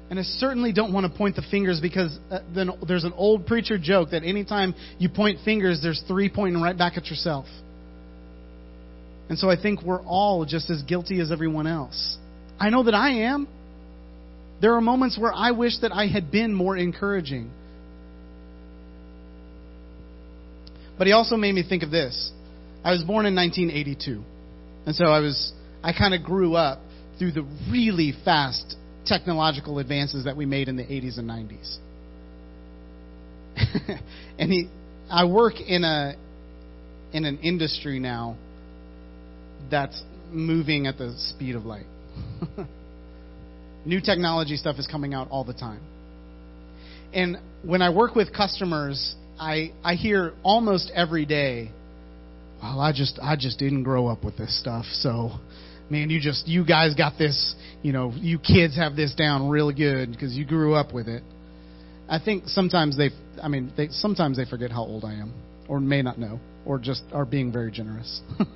And 0.10 0.20
I 0.20 0.24
certainly 0.24 0.72
don't 0.72 0.94
want 0.94 1.12
to 1.12 1.18
point 1.18 1.36
the 1.36 1.42
fingers 1.50 1.80
because 1.82 2.18
uh, 2.30 2.40
then 2.54 2.70
there's 2.88 3.06
an 3.06 3.14
old 3.14 3.48
preacher 3.48 3.80
joke 3.80 4.12
that 4.12 4.24
anytime 4.24 4.76
you 5.00 5.10
point 5.10 5.40
fingers, 5.44 5.80
there's 5.82 6.04
three 6.08 6.30
pointing 6.30 6.62
right 6.62 6.78
back 6.78 6.96
at 6.96 7.08
yourself. 7.08 7.46
And 9.30 9.40
so 9.40 9.50
I 9.50 9.60
think 9.60 9.82
we're 9.82 10.04
all 10.04 10.46
just 10.46 10.70
as 10.70 10.84
guilty 10.84 11.20
as 11.22 11.32
everyone 11.32 11.66
else. 11.66 12.18
I 12.60 12.70
know 12.70 12.84
that 12.84 12.94
I 12.94 13.24
am. 13.24 13.48
There 14.62 14.74
are 14.74 14.82
moments 14.82 15.18
where 15.20 15.34
I 15.34 15.52
wish 15.52 15.80
that 15.82 15.92
I 15.92 16.08
had 16.08 16.32
been 16.32 16.54
more 16.54 16.78
encouraging. 16.78 17.52
But 20.98 21.08
he 21.08 21.14
also 21.14 21.36
made 21.36 21.54
me 21.54 21.64
think 21.68 21.84
of 21.84 21.92
this. 21.92 22.32
I 22.84 22.92
was 22.92 23.04
born 23.04 23.26
in 23.26 23.36
1982. 23.36 24.24
And 24.86 24.96
so 24.96 25.06
I 25.06 25.20
was, 25.20 25.52
I 25.84 25.92
kind 25.94 26.14
of 26.14 26.24
grew 26.24 26.56
up 26.56 26.80
through 27.20 27.32
the 27.32 27.46
really 27.70 28.14
fast 28.24 28.76
technological 29.06 29.80
advances 29.80 30.26
that 30.26 30.38
we 30.38 30.46
made 30.46 30.70
in 30.70 30.76
the 30.76 30.84
80s 30.84 31.18
and 31.18 31.30
90s. 31.30 31.78
and 34.40 34.52
he, 34.52 34.70
I 35.10 35.26
work 35.26 35.60
in 35.60 35.84
a, 35.84 36.16
in 37.14 37.26
an 37.26 37.40
industry 37.40 38.00
now 38.00 38.38
that's 39.70 40.02
moving 40.32 40.88
at 40.88 40.98
the 40.98 41.16
speed 41.18 41.56
of 41.56 41.66
light. 41.66 41.86
New 43.86 44.02
technology 44.02 44.58
stuff 44.58 44.78
is 44.80 44.88
coming 44.88 45.14
out 45.14 45.30
all 45.30 45.44
the 45.44 45.54
time. 45.54 45.82
And 47.14 47.38
when 47.64 47.82
I 47.82 47.92
work 47.92 48.16
with 48.16 48.34
customers, 48.34 49.16
I, 49.40 49.72
I 49.84 49.96
hear 49.96 50.34
almost 50.44 50.92
every 50.94 51.26
day, 51.26 51.72
well, 52.62 52.80
I 52.80 52.92
just, 52.92 53.20
I 53.22 53.36
just 53.36 53.60
didn't 53.60 53.84
grow 53.84 54.08
up 54.08 54.24
with 54.24 54.38
this 54.38 54.60
stuff. 54.60 54.86
So, 54.92 55.32
man, 55.90 56.10
you 56.10 56.20
just, 56.20 56.48
you 56.48 56.66
guys 56.66 56.96
got 56.96 57.18
this, 57.18 57.56
you 57.84 57.94
know, 57.94 58.12
you 58.16 58.40
kids 58.40 58.76
have 58.76 58.96
this 58.96 59.14
down 59.14 59.50
really 59.50 59.74
good 59.74 60.12
because 60.12 60.36
you 60.36 60.46
grew 60.46 60.74
up 60.74 60.94
with 60.94 61.08
it. 61.08 61.24
I 62.10 62.20
think 62.20 62.44
sometimes 62.48 62.98
they, 62.98 63.12
I 63.42 63.48
mean, 63.48 63.72
they, 63.76 63.90
sometimes 63.90 64.38
they 64.38 64.46
forget 64.46 64.72
how 64.72 64.84
old 64.84 65.04
I 65.04 65.14
am 65.14 65.34
or 65.68 65.80
may 65.80 66.02
not 66.02 66.20
know 66.20 66.40
or 66.66 66.80
just 66.80 67.04
are 67.12 67.26
being 67.26 67.52
very 67.52 67.72
generous. 67.72 68.22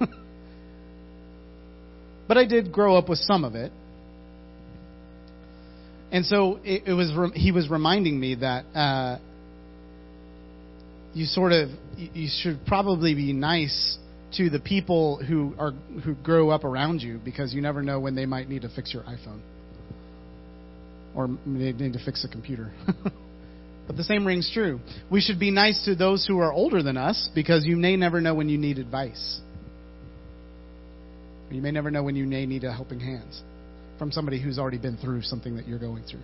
but 2.28 2.38
I 2.38 2.46
did 2.46 2.72
grow 2.72 2.96
up 2.96 3.10
with 3.10 3.20
some 3.20 3.44
of 3.44 3.56
it. 3.56 3.72
And 6.12 6.26
so 6.26 6.60
it, 6.63 6.84
it 6.88 6.93
was, 6.93 7.12
he 7.36 7.52
was 7.52 7.69
reminding 7.69 8.19
me 8.19 8.36
that, 8.36 8.65
uh, 8.76 9.19
you 11.13 11.26
sort 11.26 11.52
of 11.52 11.69
you 11.98 12.30
should 12.41 12.60
probably 12.65 13.15
be 13.15 13.34
nice 13.34 13.98
to 14.38 14.50
the 14.50 14.60
people 14.60 15.17
who 15.17 15.54
are 15.58 15.72
who 16.04 16.13
grow 16.15 16.50
up 16.50 16.63
around 16.63 17.02
you 17.02 17.19
because 17.24 17.54
you 17.54 17.62
never 17.62 17.82
know 17.82 18.00
when 18.00 18.15
they 18.15 18.26
might 18.26 18.48
need 18.48 18.62
to 18.62 18.69
fix 18.69 18.93
your 18.93 19.04
iPhone 19.04 19.41
or 21.15 21.28
they 21.45 21.72
need 21.72 21.93
to 21.93 22.04
fix 22.06 22.24
a 22.24 22.28
computer. 22.28 22.72
but 23.88 23.98
the 23.98 24.04
same 24.04 24.26
rings 24.26 24.50
true. 24.54 24.80
We 25.10 25.22
should 25.22 25.39
be 25.39 25.50
nice 25.50 25.84
to 25.86 25.95
those 25.95 26.26
who 26.28 26.38
are 26.39 26.54
older 26.54 26.84
than 26.84 26.98
us 26.98 27.30
because 27.34 27.65
you 27.65 27.76
may 27.76 27.95
never 27.95 28.22
know 28.22 28.36
when 28.36 28.48
you 28.48 28.60
need 28.60 28.78
advice. 28.78 29.41
You 31.50 31.62
may 31.63 31.72
never 31.72 31.89
know 31.89 32.04
when 32.04 32.15
you 32.15 32.26
may 32.26 32.45
need 32.45 32.63
a 32.63 32.72
helping 32.72 33.00
hand 33.00 33.34
from 33.99 34.12
somebody 34.12 34.41
who's 34.41 34.57
already 34.57 34.79
been 34.79 34.97
through 34.97 35.21
something 35.21 35.57
that 35.57 35.67
you're 35.67 35.77
going 35.77 36.03
through. 36.03 36.21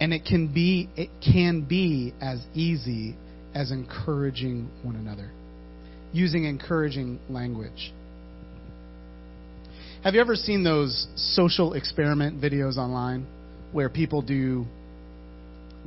And 0.00 0.12
it 0.14 0.24
can 0.24 0.52
be 0.52 0.88
it 0.96 1.10
can 1.22 1.66
be 1.68 2.14
as 2.20 2.40
easy 2.54 3.16
as 3.54 3.70
encouraging 3.70 4.70
one 4.82 4.96
another. 4.96 5.30
Using 6.12 6.44
encouraging 6.44 7.20
language. 7.28 7.92
Have 10.04 10.14
you 10.14 10.20
ever 10.20 10.36
seen 10.36 10.62
those 10.64 11.06
social 11.16 11.74
experiment 11.74 12.40
videos 12.40 12.76
online 12.76 13.26
where 13.72 13.88
people 13.88 14.22
do 14.22 14.64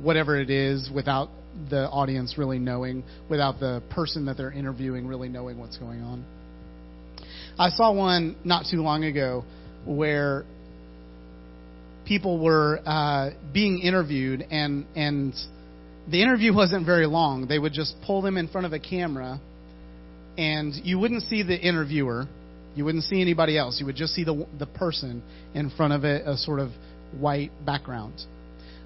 whatever 0.00 0.38
it 0.38 0.50
is 0.50 0.90
without 0.94 1.28
the 1.70 1.88
audience 1.88 2.36
really 2.36 2.58
knowing, 2.58 3.02
without 3.28 3.58
the 3.58 3.82
person 3.90 4.26
that 4.26 4.36
they're 4.36 4.52
interviewing 4.52 5.06
really 5.06 5.28
knowing 5.28 5.58
what's 5.58 5.78
going 5.78 6.02
on? 6.02 6.24
I 7.58 7.70
saw 7.70 7.92
one 7.92 8.36
not 8.44 8.66
too 8.70 8.82
long 8.82 9.04
ago 9.04 9.44
where 9.84 10.44
people 12.06 12.42
were 12.42 12.80
uh, 12.84 13.30
being 13.52 13.80
interviewed, 13.80 14.46
and 14.50 14.86
and 14.96 15.34
the 16.10 16.22
interview 16.22 16.54
wasn't 16.62 16.86
very 16.86 17.06
long. 17.06 17.46
They 17.46 17.58
would 17.58 17.72
just 17.72 17.94
pull 18.06 18.22
them 18.22 18.36
in 18.36 18.48
front 18.48 18.66
of 18.66 18.72
a 18.72 18.78
camera, 18.78 19.40
and 20.38 20.74
you 20.84 20.98
wouldn't 20.98 21.22
see 21.24 21.42
the 21.42 21.58
interviewer, 21.58 22.26
you 22.74 22.84
wouldn't 22.84 23.04
see 23.04 23.20
anybody 23.20 23.58
else. 23.58 23.78
You 23.80 23.86
would 23.86 23.96
just 23.96 24.14
see 24.14 24.24
the 24.24 24.46
the 24.58 24.66
person 24.66 25.22
in 25.54 25.70
front 25.70 25.92
of 25.92 26.04
a, 26.04 26.32
a 26.32 26.36
sort 26.36 26.60
of 26.60 26.70
white 27.18 27.50
background, 27.64 28.14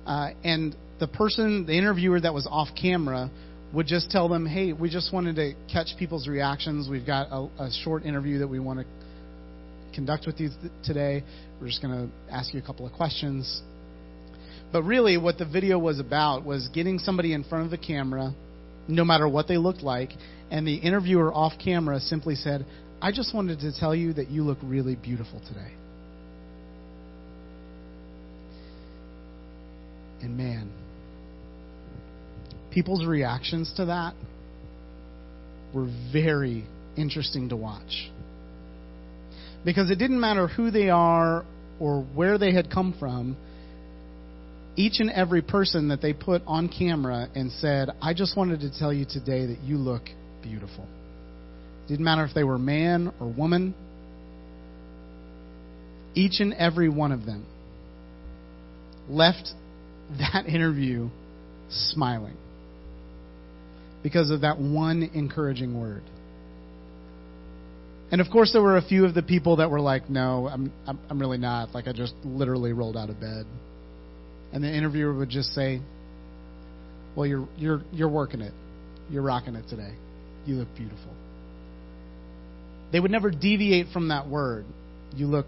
uh, 0.07 0.31
and 0.42 0.74
the 0.98 1.07
person, 1.07 1.66
the 1.66 1.74
interviewer 1.74 2.20
that 2.20 2.33
was 2.33 2.46
off 2.50 2.68
camera, 2.81 3.31
would 3.72 3.87
just 3.87 4.11
tell 4.11 4.29
them, 4.29 4.46
"Hey, 4.46 4.72
we 4.72 4.88
just 4.88 5.12
wanted 5.12 5.37
to 5.37 5.55
catch 5.72 5.96
people's 5.98 6.29
reactions. 6.29 6.88
We've 6.88 7.07
got 7.07 7.29
a, 7.31 7.48
a 7.64 7.70
short 7.85 8.05
interview 8.05 8.38
that 8.38 8.48
we 8.48 8.59
want 8.61 8.81
to 8.81 8.87
conduct 9.94 10.26
with 10.26 10.38
you 10.40 10.48
th- 10.48 10.72
today. 10.85 11.24
We're 11.61 11.68
just 11.68 11.83
going 11.83 11.94
to 12.09 12.33
ask 12.33 12.52
you 12.55 12.61
a 12.61 12.62
couple 12.62 12.87
of 12.87 12.92
questions. 12.92 13.62
But 14.72 14.83
really, 14.83 15.16
what 15.16 15.38
the 15.38 15.46
video 15.46 15.79
was 15.79 15.98
about 15.98 16.44
was 16.44 16.68
getting 16.68 16.98
somebody 16.98 17.33
in 17.33 17.44
front 17.44 17.64
of 17.64 17.70
the 17.70 17.79
camera, 17.79 18.35
no 18.88 19.05
matter 19.05 19.29
what 19.29 19.48
they 19.48 19.57
looked 19.57 19.83
like, 19.83 20.11
and 20.50 20.66
the 20.66 20.76
interviewer 20.76 21.33
off 21.33 21.55
camera 21.62 21.98
simply 21.98 22.35
said, 22.35 22.66
I 23.00 23.12
just 23.12 23.35
wanted 23.35 23.61
to 23.61 23.79
tell 23.79 23.94
you 23.94 24.12
that 24.14 24.31
you 24.31 24.42
look 24.42 24.59
really 24.62 24.96
beautiful 24.96 25.40
today. 25.48 25.72
And 30.22 30.37
man, 30.37 30.70
people's 32.77 33.07
reactions 33.07 33.73
to 33.75 33.87
that 33.87 34.12
were 35.75 35.89
very 36.12 36.62
interesting 36.95 37.49
to 37.49 37.57
watch 37.57 38.11
because 39.65 39.91
it 39.91 39.97
didn't 39.97 40.21
matter 40.21 40.47
who 40.47 40.71
they 40.71 40.91
are 40.91 41.43
or 41.81 42.03
where 42.15 42.37
they 42.37 42.53
had 42.53 42.71
come 42.71 42.95
from. 43.01 43.35
Each 44.77 45.01
and 45.01 45.11
every 45.11 45.41
person 45.41 45.89
that 45.89 46.03
they 46.03 46.12
put 46.12 46.43
on 46.47 46.69
camera 46.69 47.29
and 47.35 47.51
said, 47.51 47.89
I 48.03 48.12
just 48.12 48.37
wanted 48.37 48.61
to 48.61 48.79
tell 48.79 48.93
you 48.93 49.07
today 49.09 49.47
that 49.47 49.61
you 49.65 49.79
look 49.79 50.03
beautiful. 50.43 50.87
Didn't 51.89 52.05
matter 52.05 52.27
if 52.27 52.35
they 52.35 52.45
were 52.45 52.59
man 52.59 53.11
or 53.19 53.33
woman. 53.33 53.75
Each 56.15 56.41
and 56.41 56.53
every 56.53 56.91
one 56.91 57.12
of 57.12 57.25
them 57.25 57.47
left 59.09 59.49
that 60.19 60.45
interview 60.47 61.09
smiling 61.71 62.37
because 64.07 64.31
of 64.31 64.42
that 64.42 64.61
one 64.61 65.03
encouraging 65.14 65.81
word. 65.81 66.05
And 68.12 68.21
of 68.21 68.29
course, 68.31 68.53
there 68.53 68.62
were 68.62 68.77
a 68.77 68.83
few 68.83 69.05
of 69.05 69.14
the 69.14 69.23
people 69.23 69.57
that 69.57 69.69
were 69.69 69.81
like, 69.81 70.09
"No, 70.09 70.47
I'm, 70.47 70.73
I'm, 70.87 71.01
I'm 71.11 71.19
really 71.19 71.38
not. 71.38 71.75
Like, 71.75 71.88
I 71.88 71.92
just 71.92 72.14
literally 72.25 72.73
rolled 72.73 72.97
out 72.97 73.11
of 73.11 73.19
bed." 73.19 73.47
And 74.53 74.62
the 74.62 74.73
interviewer 74.73 75.12
would 75.12 75.29
just 75.29 75.53
say, 75.55 75.81
"Well, 77.16 77.27
you're 77.27 77.49
you're 77.59 77.83
you're 77.90 78.09
working 78.09 78.42
it. 78.42 78.53
You're 79.11 79.25
rocking 79.25 79.57
it 79.57 79.69
today. 79.69 79.92
You 80.47 80.55
look 80.55 80.69
beautiful." 80.77 81.12
They 82.92 83.01
would 83.01 83.11
never 83.11 83.33
deviate 83.33 83.88
from 83.92 84.11
that 84.11 84.29
word. 84.29 84.66
You 85.16 85.27
look 85.27 85.47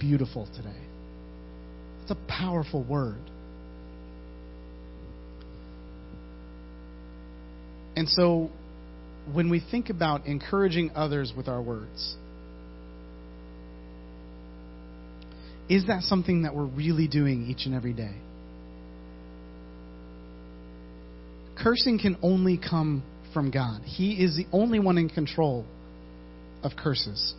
beautiful 0.00 0.48
today. 0.56 0.82
It's 2.02 2.10
a 2.10 2.18
powerful 2.26 2.82
word. 2.82 3.20
And 7.96 8.08
so 8.08 8.50
when 9.32 9.50
we 9.50 9.62
think 9.70 9.90
about 9.90 10.26
encouraging 10.26 10.90
others 10.94 11.32
with 11.36 11.48
our 11.48 11.60
words, 11.60 12.16
is 15.68 15.86
that 15.86 16.02
something 16.02 16.42
that 16.42 16.54
we're 16.54 16.64
really 16.64 17.06
doing 17.06 17.46
each 17.46 17.66
and 17.66 17.74
every 17.74 17.92
day? 17.92 18.14
Cursing 21.62 21.98
can 21.98 22.16
only 22.22 22.58
come 22.58 23.02
from 23.32 23.50
God. 23.50 23.82
He 23.82 24.12
is 24.22 24.36
the 24.36 24.46
only 24.52 24.80
one 24.80 24.98
in 24.98 25.08
control 25.08 25.64
of 26.62 26.72
curses. 26.76 27.34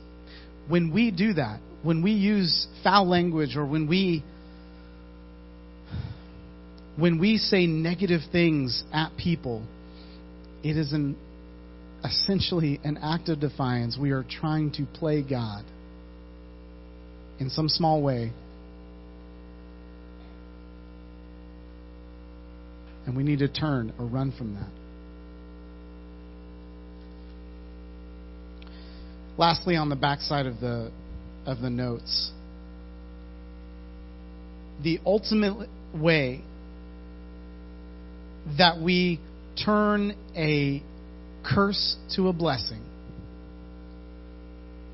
When 0.68 0.94
we 0.94 1.12
do 1.12 1.34
that, 1.34 1.60
when 1.84 2.04
we 2.04 2.12
use 2.12 2.68
foul 2.84 3.10
language 3.10 3.56
or 3.56 3.66
when 3.66 3.88
we 3.88 4.24
when 6.98 7.20
we 7.20 7.38
say 7.38 7.66
negative 7.66 8.22
things 8.32 8.84
at 8.94 9.12
people, 9.18 9.64
it 10.64 10.78
is 10.78 10.94
an 10.94 11.16
essentially 12.04 12.80
an 12.84 12.98
act 12.98 13.30
of 13.30 13.40
defiance. 13.40 13.98
We 14.00 14.12
are 14.12 14.24
trying 14.24 14.72
to 14.74 14.86
play 14.86 15.22
God 15.22 15.64
in 17.40 17.50
some 17.50 17.70
small 17.70 18.02
way. 18.02 18.32
And 23.06 23.16
we 23.16 23.24
need 23.24 23.40
to 23.40 23.48
turn 23.48 23.94
or 23.98 24.06
run 24.06 24.32
from 24.38 24.56
that. 24.56 24.70
Lastly, 29.38 29.76
on 29.76 29.90
the 29.90 29.96
backside 29.96 30.46
of 30.46 30.60
the 30.60 30.92
of 31.46 31.62
the 31.62 31.70
notes, 31.70 32.32
the 34.84 35.00
ultimate 35.06 35.68
way 35.96 36.42
that 38.58 38.80
we 38.80 39.20
turn 39.56 40.16
a 40.36 40.82
curse 41.44 41.96
to 42.16 42.28
a 42.28 42.34
blessing 42.34 42.82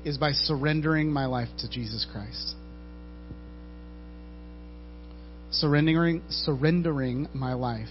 is 0.04 0.16
by 0.16 0.32
surrendering 0.32 1.12
my 1.12 1.26
life 1.26 1.48
to 1.58 1.68
Jesus 1.68 2.06
Christ. 2.10 2.54
Surrendering, 5.50 6.22
surrendering 6.28 7.28
my 7.34 7.54
life 7.54 7.88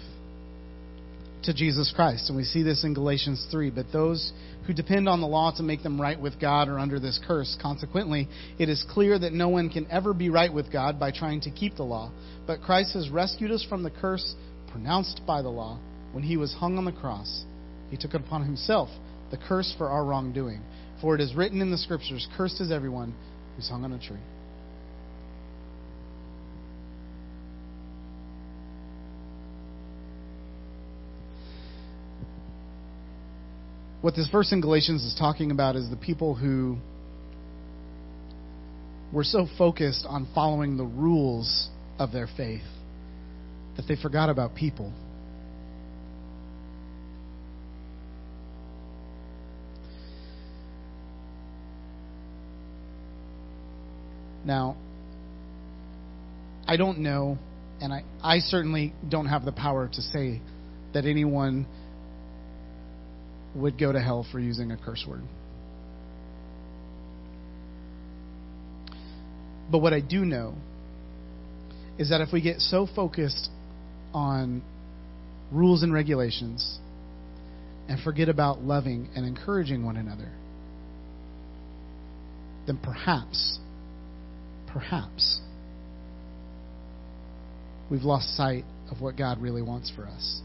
to 1.44 1.54
Jesus 1.54 1.92
Christ. 1.96 2.30
And 2.30 2.38
we 2.38 2.44
see 2.44 2.64
this 2.64 2.84
in 2.84 2.94
Galatians 2.94 3.48
3. 3.52 3.72
But 3.72 3.88
those 3.92 4.32
who 4.66 4.74
depend 4.74 5.08
on 5.08 5.22
the 5.22 5.28
law 5.28 5.52
to 5.58 5.64
make 5.64 5.84
them 5.84 6.00
right 6.00 6.20
with 6.20 6.40
God 6.40 6.70
are 6.70 6.80
under 6.80 7.00
this 7.00 7.20
curse. 7.28 7.58
Consequently, 7.62 8.28
it 8.60 8.70
is 8.70 8.86
clear 8.90 9.18
that 9.18 9.34
no 9.34 9.50
one 9.50 9.70
can 9.70 9.88
ever 9.90 10.14
be 10.14 10.30
right 10.30 10.54
with 10.54 10.72
God 10.72 11.00
by 11.00 11.12
trying 11.12 11.42
to 11.42 11.52
keep 11.52 11.76
the 11.76 11.84
law. 11.84 12.12
But 12.46 12.62
Christ 12.62 12.94
has 12.94 13.10
rescued 13.10 13.52
us 13.52 13.66
from 13.68 13.84
the 13.84 13.92
curse 13.92 14.36
pronounced 14.72 15.22
by 15.26 15.42
the 15.42 15.50
law 15.50 15.80
when 16.18 16.26
he 16.26 16.36
was 16.36 16.52
hung 16.52 16.80
on 16.80 16.86
the 16.86 16.92
cross. 16.92 17.46
He 17.92 17.98
took 17.98 18.16
upon 18.16 18.44
himself 18.44 18.90
the 19.30 19.38
curse 19.38 19.72
for 19.78 19.90
our 19.90 20.04
wrongdoing. 20.04 20.64
For 21.00 21.14
it 21.14 21.22
is 21.22 21.36
written 21.36 21.62
in 21.62 21.70
the 21.70 21.78
Scriptures, 21.78 22.28
Cursed 22.36 22.60
is 22.60 22.72
everyone 22.72 23.14
who's 23.56 23.70
hung 23.70 23.84
on 23.84 23.94
a 23.94 24.00
tree. 24.00 24.18
what 34.02 34.16
this 34.16 34.28
verse 34.32 34.52
in 34.52 34.60
Galatians 34.60 35.04
is 35.04 35.16
talking 35.20 35.52
about 35.52 35.76
is 35.76 35.88
the 35.92 35.98
people 35.98 36.34
who 36.34 36.78
were 39.14 39.24
so 39.24 39.46
focused 39.56 40.04
on 40.10 40.28
following 40.34 40.78
the 40.78 40.84
rules 40.84 41.70
of 42.00 42.12
their 42.12 42.28
faith 42.36 42.66
that 43.76 43.88
they 43.88 43.96
forgot 43.96 44.32
about 44.32 44.56
people. 44.56 44.92
Now, 54.48 54.78
I 56.66 56.78
don't 56.78 57.00
know, 57.00 57.38
and 57.82 57.92
I, 57.92 58.04
I 58.24 58.40
certainly 58.40 58.94
don't 59.08 59.26
have 59.26 59.44
the 59.44 59.52
power 59.52 59.90
to 59.92 60.02
say 60.02 60.42
that 60.94 61.06
anyone 61.06 61.68
would 63.54 63.78
go 63.78 63.92
to 63.92 64.00
hell 64.00 64.26
for 64.32 64.40
using 64.40 64.72
a 64.72 64.78
curse 64.78 65.06
word. 65.06 65.24
But 69.70 69.80
what 69.80 69.92
I 69.92 70.00
do 70.00 70.24
know 70.24 70.56
is 72.00 72.10
that 72.12 72.22
if 72.22 72.32
we 72.32 72.40
get 72.40 72.62
so 72.62 72.88
focused 72.96 73.50
on 74.14 74.62
rules 75.52 75.84
and 75.84 75.92
regulations 75.92 76.80
and 77.90 78.00
forget 78.02 78.30
about 78.30 78.62
loving 78.62 79.10
and 79.14 79.26
encouraging 79.26 79.84
one 79.84 79.98
another, 79.98 80.32
then 82.66 82.80
perhaps, 82.82 83.60
perhaps, 84.78 85.40
we've 87.90 88.04
lost 88.04 88.38
sight 88.38 88.64
of 88.92 89.02
what 89.02 89.18
God 89.18 89.42
really 89.42 89.64
wants 89.64 89.92
for 89.96 90.06
us. 90.06 90.42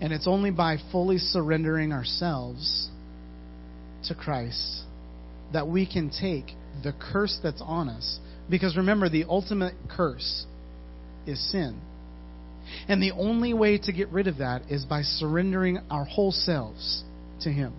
And 0.00 0.12
it's 0.12 0.28
only 0.28 0.52
by 0.52 0.76
fully 0.92 1.18
surrendering 1.18 1.92
ourselves 1.92 2.88
to 4.04 4.14
Christ 4.14 4.82
that 5.52 5.66
we 5.66 5.92
can 5.92 6.08
take 6.08 6.54
the 6.84 6.92
curse 6.92 7.36
that's 7.42 7.62
on 7.62 7.88
us. 7.88 8.20
Because 8.48 8.76
remember, 8.76 9.08
the 9.08 9.24
ultimate 9.28 9.74
curse 9.90 10.46
is 11.26 11.50
sin. 11.50 11.80
And 12.86 13.02
the 13.02 13.10
only 13.10 13.54
way 13.54 13.78
to 13.78 13.92
get 13.92 14.08
rid 14.10 14.28
of 14.28 14.38
that 14.38 14.62
is 14.70 14.84
by 14.84 15.02
surrendering 15.02 15.80
our 15.90 16.04
whole 16.04 16.30
selves 16.30 17.02
to 17.40 17.50
Him. 17.50 17.72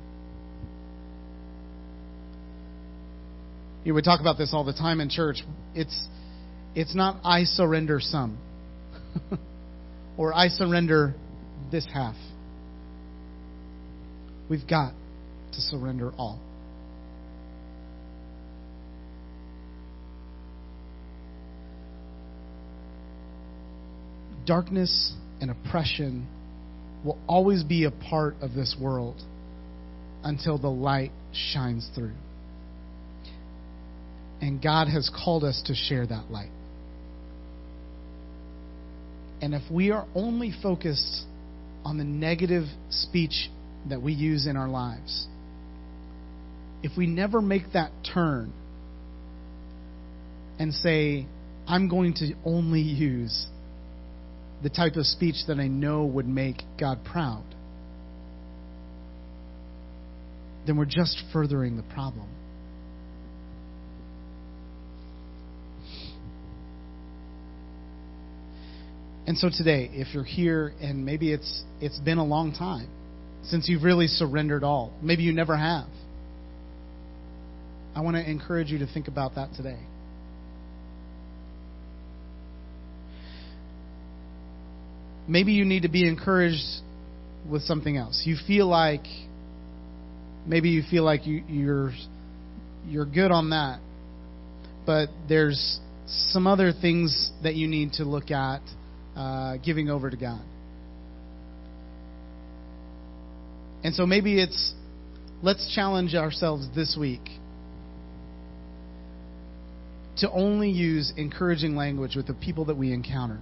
You 3.83 3.93
would 3.93 4.05
talk 4.05 4.21
about 4.21 4.37
this 4.37 4.51
all 4.53 4.63
the 4.63 4.73
time 4.73 5.01
in 5.01 5.09
church. 5.09 5.43
It's, 5.75 6.07
it's 6.73 6.95
not 6.95 7.19
I 7.23 7.43
surrender 7.43 7.99
some, 7.99 8.37
or 10.17 10.33
I 10.33 10.47
surrender 10.47 11.15
this 11.71 11.85
half. 11.91 12.15
We've 14.49 14.67
got 14.67 14.93
to 15.53 15.61
surrender 15.61 16.11
all. 16.17 16.39
Darkness 24.45 25.13
and 25.41 25.51
oppression 25.51 26.27
will 27.03 27.17
always 27.27 27.63
be 27.63 27.83
a 27.83 27.91
part 27.91 28.35
of 28.41 28.53
this 28.53 28.75
world 28.79 29.21
until 30.23 30.57
the 30.57 30.69
light 30.69 31.11
shines 31.33 31.89
through. 31.95 32.13
And 34.43 34.61
God 34.61 34.89
has 34.89 35.09
called 35.09 35.45
us 35.45 35.63
to 35.67 35.73
share 35.73 36.05
that 36.05 36.29
light. 36.29 36.51
And 39.41 39.53
if 39.53 39.61
we 39.71 39.91
are 39.91 40.05
only 40.13 40.53
focused 40.61 41.23
on 41.85 41.97
the 41.97 42.03
negative 42.03 42.65
speech 42.89 43.49
that 43.87 44.01
we 44.01 44.11
use 44.11 44.45
in 44.45 44.57
our 44.57 44.67
lives, 44.67 45.27
if 46.83 46.91
we 46.97 47.07
never 47.07 47.41
make 47.41 47.71
that 47.71 47.91
turn 48.13 48.51
and 50.59 50.73
say, 50.73 51.25
I'm 51.65 51.87
going 51.87 52.13
to 52.15 52.33
only 52.43 52.81
use 52.81 53.47
the 54.61 54.69
type 54.69 54.97
of 54.97 55.05
speech 55.05 55.35
that 55.47 55.57
I 55.57 55.69
know 55.69 56.03
would 56.03 56.27
make 56.27 56.63
God 56.77 57.05
proud, 57.05 57.45
then 60.67 60.75
we're 60.75 60.83
just 60.83 61.23
furthering 61.31 61.77
the 61.77 61.83
problem. 61.83 62.27
And 69.25 69.37
so 69.37 69.49
today, 69.49 69.89
if 69.93 70.13
you're 70.13 70.25
here 70.25 70.73
and 70.81 71.05
maybe 71.05 71.31
it's 71.31 71.63
it's 71.79 71.99
been 71.99 72.17
a 72.17 72.25
long 72.25 72.53
time 72.53 72.89
since 73.43 73.69
you've 73.69 73.83
really 73.83 74.07
surrendered 74.07 74.63
all, 74.63 74.93
maybe 75.01 75.23
you 75.23 75.31
never 75.31 75.55
have. 75.55 75.87
I 77.95 78.01
want 78.01 78.17
to 78.17 78.29
encourage 78.29 78.69
you 78.69 78.79
to 78.79 78.87
think 78.87 79.07
about 79.07 79.35
that 79.35 79.53
today. 79.55 79.79
Maybe 85.27 85.53
you 85.53 85.63
need 85.63 85.83
to 85.83 85.89
be 85.89 86.07
encouraged 86.07 86.81
with 87.49 87.61
something 87.61 87.95
else. 87.95 88.23
You 88.25 88.35
feel 88.45 88.67
like 88.67 89.05
maybe 90.45 90.69
you 90.69 90.83
feel 90.89 91.03
like 91.03 91.25
you, 91.25 91.43
you're 91.47 91.93
you're 92.85 93.05
good 93.05 93.31
on 93.31 93.51
that, 93.51 93.79
but 94.85 95.07
there's 95.29 95.79
some 96.07 96.45
other 96.45 96.73
things 96.73 97.31
that 97.43 97.55
you 97.55 97.69
need 97.69 97.93
to 97.93 98.03
look 98.03 98.31
at 98.31 98.61
uh, 99.15 99.57
giving 99.57 99.89
over 99.89 100.09
to 100.09 100.17
God. 100.17 100.41
And 103.83 103.93
so 103.93 104.05
maybe 104.05 104.41
it's 104.41 104.73
let's 105.41 105.73
challenge 105.75 106.15
ourselves 106.15 106.67
this 106.73 106.97
week 106.99 107.21
to 110.17 110.31
only 110.31 110.69
use 110.69 111.11
encouraging 111.17 111.75
language 111.75 112.15
with 112.15 112.27
the 112.27 112.33
people 112.33 112.65
that 112.65 112.77
we 112.77 112.93
encounter. 112.93 113.39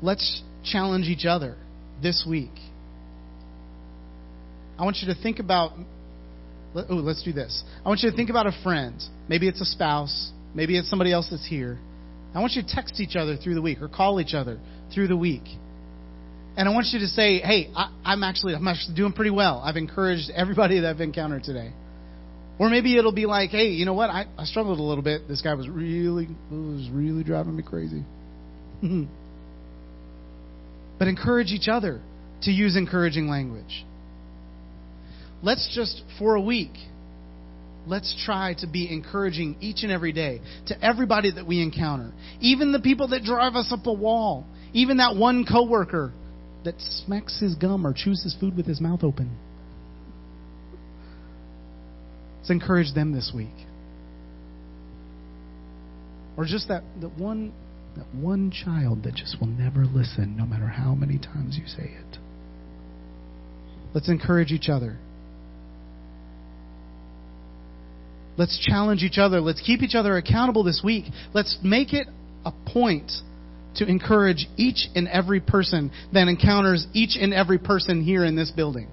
Let's 0.00 0.42
challenge 0.64 1.06
each 1.06 1.26
other 1.26 1.56
this 2.02 2.26
week. 2.28 2.50
I 4.78 4.84
want 4.84 4.98
you 5.00 5.14
to 5.14 5.20
think 5.20 5.38
about 5.38 5.72
oh, 6.74 6.94
let's 6.94 7.22
do 7.22 7.32
this. 7.32 7.62
I 7.84 7.88
want 7.88 8.00
you 8.00 8.10
to 8.10 8.16
think 8.16 8.30
about 8.30 8.46
a 8.46 8.52
friend. 8.62 9.00
Maybe 9.28 9.48
it's 9.48 9.60
a 9.60 9.64
spouse. 9.64 10.30
Maybe 10.54 10.76
it's 10.76 10.88
somebody 10.88 11.12
else 11.12 11.28
that's 11.30 11.46
here. 11.46 11.78
I 12.34 12.40
want 12.40 12.52
you 12.52 12.62
to 12.62 12.68
text 12.68 12.98
each 13.00 13.16
other 13.16 13.36
through 13.36 13.54
the 13.54 13.62
week 13.62 13.82
or 13.82 13.88
call 13.88 14.20
each 14.20 14.34
other 14.34 14.58
through 14.94 15.08
the 15.08 15.16
week. 15.16 15.44
And 16.56 16.68
I 16.68 16.72
want 16.72 16.86
you 16.92 17.00
to 17.00 17.06
say, 17.06 17.38
hey, 17.38 17.70
I, 17.74 18.12
am 18.12 18.22
actually 18.22 18.54
I'm 18.54 18.66
actually 18.68 18.94
doing 18.94 19.12
pretty 19.12 19.30
well. 19.30 19.62
I've 19.64 19.76
encouraged 19.76 20.30
everybody 20.34 20.80
that 20.80 20.90
I've 20.90 21.00
encountered 21.00 21.44
today. 21.44 21.72
Or 22.58 22.68
maybe 22.68 22.96
it'll 22.96 23.12
be 23.12 23.26
like, 23.26 23.50
hey, 23.50 23.68
you 23.68 23.86
know 23.86 23.94
what? 23.94 24.10
I, 24.10 24.26
I 24.36 24.44
struggled 24.44 24.78
a 24.78 24.82
little 24.82 25.02
bit. 25.02 25.26
This 25.28 25.40
guy 25.40 25.54
was 25.54 25.68
really 25.68 26.28
was 26.50 26.88
really 26.90 27.24
driving 27.24 27.56
me 27.56 27.62
crazy. 27.62 28.04
but 30.98 31.08
encourage 31.08 31.48
each 31.48 31.68
other 31.68 32.00
to 32.42 32.50
use 32.50 32.76
encouraging 32.76 33.28
language 33.28 33.84
let's 35.42 35.70
just, 35.74 36.02
for 36.18 36.34
a 36.34 36.40
week, 36.40 36.72
let's 37.86 38.14
try 38.24 38.54
to 38.58 38.66
be 38.66 38.92
encouraging 38.92 39.56
each 39.60 39.82
and 39.82 39.92
every 39.92 40.12
day 40.12 40.40
to 40.68 40.84
everybody 40.84 41.32
that 41.32 41.46
we 41.46 41.62
encounter. 41.62 42.12
Even 42.40 42.72
the 42.72 42.80
people 42.80 43.08
that 43.08 43.22
drive 43.22 43.54
us 43.54 43.72
up 43.72 43.86
a 43.86 43.92
wall. 43.92 44.46
Even 44.72 44.98
that 44.98 45.16
one 45.16 45.44
coworker 45.44 46.12
that 46.64 46.74
smacks 46.78 47.38
his 47.40 47.54
gum 47.56 47.86
or 47.86 47.92
chews 47.92 48.22
his 48.22 48.34
food 48.38 48.56
with 48.56 48.66
his 48.66 48.80
mouth 48.80 49.02
open. 49.02 49.36
Let's 52.38 52.50
encourage 52.50 52.94
them 52.94 53.12
this 53.12 53.32
week. 53.34 53.48
Or 56.36 56.44
just 56.44 56.68
that, 56.68 56.82
that 57.00 57.18
one 57.18 57.52
that 57.96 58.06
one 58.14 58.50
child 58.50 59.02
that 59.04 59.14
just 59.14 59.38
will 59.38 59.48
never 59.48 59.84
listen 59.84 60.34
no 60.36 60.46
matter 60.46 60.66
how 60.66 60.94
many 60.94 61.18
times 61.18 61.58
you 61.58 61.66
say 61.66 61.90
it. 61.90 62.18
Let's 63.94 64.08
encourage 64.08 64.50
each 64.50 64.70
other. 64.70 64.98
Let's 68.36 68.58
challenge 68.58 69.02
each 69.02 69.18
other. 69.18 69.40
Let's 69.40 69.60
keep 69.60 69.82
each 69.82 69.94
other 69.94 70.16
accountable 70.16 70.64
this 70.64 70.80
week. 70.82 71.04
Let's 71.34 71.58
make 71.62 71.92
it 71.92 72.06
a 72.44 72.52
point 72.72 73.12
to 73.76 73.86
encourage 73.86 74.46
each 74.56 74.88
and 74.94 75.08
every 75.08 75.40
person 75.40 75.90
that 76.12 76.28
encounters 76.28 76.86
each 76.92 77.16
and 77.20 77.32
every 77.32 77.58
person 77.58 78.02
here 78.02 78.24
in 78.24 78.36
this 78.36 78.50
building. 78.50 78.88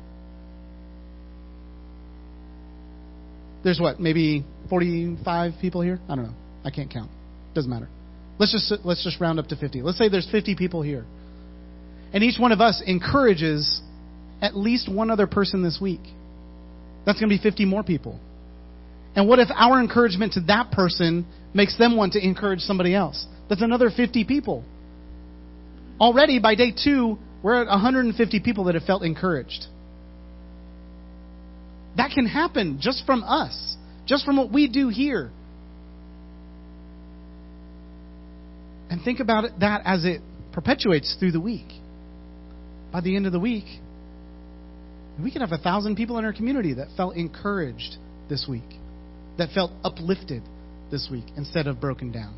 There's 3.64 3.80
what, 3.80 4.00
maybe 4.00 4.46
45 4.70 5.54
people 5.60 5.82
here? 5.82 6.00
I 6.08 6.16
don't 6.16 6.26
know. 6.26 6.36
I 6.64 6.70
can't 6.70 6.92
count. 6.92 7.12
Doesn't 7.54 7.70
matter. 7.70 7.90
Let's 8.38 8.54
just 8.54 8.86
let's 8.86 9.04
just 9.04 9.20
round 9.20 9.38
up 9.38 9.48
to 9.48 9.58
50. 9.58 9.82
Let's 9.82 9.98
say 9.98 10.08
there's 10.08 10.30
50 10.32 10.56
people 10.56 10.82
here. 10.82 11.06
And 12.14 12.24
each 12.24 12.40
one 12.40 12.52
of 12.52 12.62
us 12.62 12.82
encourages 12.86 13.82
at 14.42 14.56
least 14.56 14.90
one 14.92 15.12
other 15.12 15.28
person 15.28 15.62
this 15.62 15.78
week. 15.82 16.00
That's 17.06 17.20
going 17.20 17.30
to 17.30 17.38
be 17.38 17.42
50 17.42 17.66
more 17.66 17.84
people. 17.84 18.20
And 19.16 19.28
what 19.28 19.40
if 19.40 19.50
our 19.56 19.80
encouragement 19.80 20.34
to 20.34 20.42
that 20.42 20.72
person 20.72 21.26
makes 21.54 21.78
them 21.78 21.98
want 21.98 22.14
to 22.14 22.26
encourage 22.26 22.60
somebody 22.62 22.94
else? 22.94 23.26
That's 23.50 23.62
another 23.62 23.90
50 23.90 24.24
people. 24.26 24.64
Already 26.00 26.40
by 26.40 26.56
day 26.56 26.72
two, 26.72 27.18
we're 27.44 27.62
at 27.62 27.68
150 27.68 28.40
people 28.42 28.66
that 28.66 28.76
have 28.76 28.84
felt 28.84 29.04
encouraged. 29.04 29.66
That 31.98 32.12
can 32.14 32.26
happen 32.26 32.80
just 32.82 33.06
from 33.06 33.24
us, 33.24 33.76
just 34.06 34.26
from 34.26 34.38
what 34.38 34.52
we 34.52 34.70
do 34.70 34.90
here. 34.90 35.32
And 38.90 39.04
think 39.04 39.20
about 39.20 39.46
it, 39.46 39.52
that 39.60 39.82
as 39.86 40.06
it 40.06 40.22
perpetuates 40.52 41.16
through 41.20 41.32
the 41.32 41.40
week. 41.40 41.68
By 42.92 43.02
the 43.02 43.16
end 43.16 43.28
of 43.28 43.32
the 43.32 43.40
week, 43.40 43.66
we 45.22 45.32
could 45.32 45.42
have 45.42 45.52
a 45.52 45.58
thousand 45.58 45.96
people 45.96 46.18
in 46.18 46.26
our 46.26 46.34
community 46.34 46.76
that 46.76 46.88
felt 46.98 47.16
encouraged 47.16 47.98
this 48.30 48.46
week, 48.50 48.64
that 49.40 49.50
felt 49.52 49.72
uplifted 49.84 50.44
this 50.92 51.08
week 51.12 51.26
instead 51.38 51.68
of 51.68 51.82
broken 51.82 52.12
down. 52.12 52.36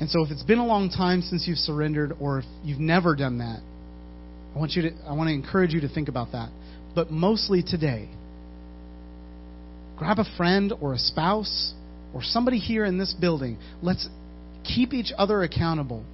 And 0.00 0.10
so 0.10 0.22
if 0.22 0.30
it's 0.30 0.42
been 0.42 0.58
a 0.58 0.66
long 0.66 0.90
time 0.90 1.22
since 1.22 1.46
you've 1.46 1.58
surrendered 1.58 2.14
or 2.20 2.40
if 2.40 2.44
you've 2.64 2.80
never 2.80 3.14
done 3.14 3.38
that, 3.38 3.60
I 4.54 4.58
want 4.58 4.72
you 4.72 4.82
to 4.82 4.90
I 5.08 5.12
want 5.14 5.28
to 5.28 5.34
encourage 5.34 5.72
you 5.72 5.80
to 5.80 5.88
think 5.88 6.08
about 6.08 6.32
that. 6.32 6.50
But 6.94 7.10
mostly 7.10 7.62
today, 7.62 8.08
grab 9.96 10.18
a 10.18 10.36
friend 10.36 10.72
or 10.80 10.94
a 10.94 10.98
spouse 10.98 11.74
or 12.12 12.22
somebody 12.22 12.58
here 12.58 12.84
in 12.84 12.98
this 12.98 13.14
building. 13.14 13.56
Let's 13.82 14.08
keep 14.64 14.92
each 14.92 15.12
other 15.16 15.42
accountable. 15.42 16.04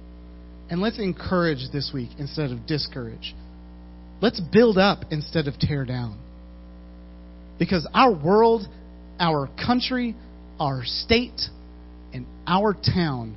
And 0.69 0.79
let's 0.79 0.99
encourage 0.99 1.71
this 1.73 1.91
week 1.93 2.09
instead 2.17 2.51
of 2.51 2.65
discourage. 2.65 3.35
Let's 4.21 4.39
build 4.39 4.77
up 4.77 5.05
instead 5.09 5.47
of 5.47 5.57
tear 5.59 5.83
down. 5.83 6.19
Because 7.57 7.87
our 7.93 8.11
world, 8.13 8.67
our 9.19 9.49
country, 9.65 10.15
our 10.59 10.81
state, 10.83 11.41
and 12.13 12.25
our 12.45 12.73
town 12.73 13.35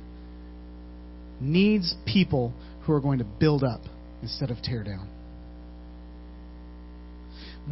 needs 1.41 1.95
people 2.05 2.53
who 2.83 2.93
are 2.93 3.01
going 3.01 3.19
to 3.19 3.25
build 3.25 3.63
up 3.63 3.81
instead 4.21 4.51
of 4.51 4.61
tear 4.61 4.83
down. 4.83 5.09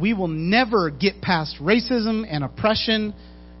We 0.00 0.12
will 0.12 0.28
never 0.28 0.90
get 0.90 1.22
past 1.22 1.56
racism 1.60 2.24
and 2.28 2.42
oppression, 2.42 3.14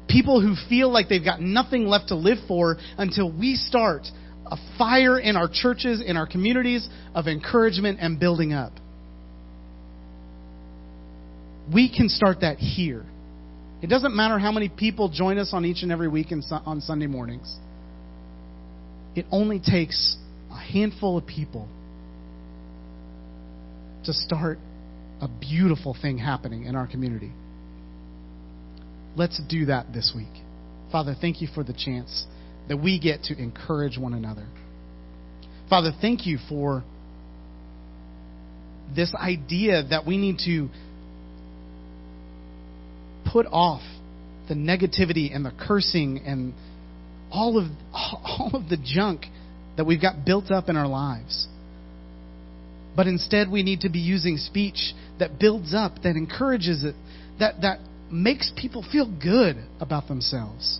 people 0.08 0.40
who 0.40 0.56
feel 0.68 0.90
like 0.90 1.08
they've 1.08 1.24
got 1.24 1.40
nothing 1.40 1.86
left 1.86 2.08
to 2.08 2.16
live 2.16 2.38
for 2.48 2.76
until 2.98 3.30
we 3.30 3.54
start 3.54 4.06
a 4.46 4.56
fire 4.76 5.18
in 5.18 5.36
our 5.36 5.48
churches, 5.50 6.02
in 6.04 6.16
our 6.16 6.26
communities 6.26 6.88
of 7.14 7.28
encouragement 7.28 7.98
and 8.00 8.18
building 8.18 8.52
up. 8.52 8.72
We 11.72 11.94
can 11.94 12.08
start 12.08 12.40
that 12.40 12.58
here. 12.58 13.04
It 13.82 13.88
doesn't 13.88 14.14
matter 14.14 14.38
how 14.38 14.52
many 14.52 14.68
people 14.68 15.08
join 15.08 15.38
us 15.38 15.50
on 15.52 15.64
each 15.64 15.82
and 15.82 15.92
every 15.92 16.08
week 16.08 16.28
on 16.30 16.80
Sunday 16.80 17.06
mornings. 17.06 17.54
It 19.14 19.26
only 19.30 19.60
takes 19.60 20.16
a 20.50 20.58
handful 20.58 21.16
of 21.18 21.26
people 21.26 21.68
to 24.04 24.12
start 24.12 24.58
a 25.20 25.28
beautiful 25.28 25.96
thing 26.00 26.18
happening 26.18 26.64
in 26.64 26.76
our 26.76 26.86
community. 26.86 27.32
Let's 29.16 29.40
do 29.48 29.66
that 29.66 29.92
this 29.92 30.12
week. 30.14 30.42
Father, 30.90 31.14
thank 31.18 31.40
you 31.40 31.48
for 31.54 31.64
the 31.64 31.72
chance 31.72 32.26
that 32.68 32.76
we 32.76 32.98
get 32.98 33.24
to 33.24 33.38
encourage 33.38 33.98
one 33.98 34.14
another. 34.14 34.46
Father, 35.70 35.92
thank 36.00 36.26
you 36.26 36.38
for 36.48 36.84
this 38.94 39.14
idea 39.14 39.84
that 39.90 40.06
we 40.06 40.18
need 40.18 40.38
to 40.44 40.68
put 43.34 43.46
off 43.50 43.82
the 44.48 44.54
negativity 44.54 45.34
and 45.34 45.44
the 45.44 45.50
cursing 45.66 46.20
and 46.24 46.54
all 47.32 47.58
of 47.58 47.66
all 47.92 48.52
of 48.54 48.68
the 48.68 48.78
junk 48.82 49.26
that 49.76 49.84
we've 49.84 50.00
got 50.00 50.24
built 50.24 50.52
up 50.52 50.68
in 50.68 50.76
our 50.76 50.86
lives. 50.86 51.48
But 52.94 53.08
instead 53.08 53.50
we 53.50 53.64
need 53.64 53.80
to 53.80 53.90
be 53.90 53.98
using 53.98 54.36
speech 54.36 54.94
that 55.18 55.40
builds 55.40 55.74
up, 55.74 55.96
that 56.04 56.14
encourages 56.14 56.84
it, 56.84 56.94
that 57.40 57.62
that 57.62 57.80
makes 58.10 58.52
people 58.56 58.84
feel 58.92 59.12
good 59.20 59.56
about 59.80 60.06
themselves. 60.06 60.78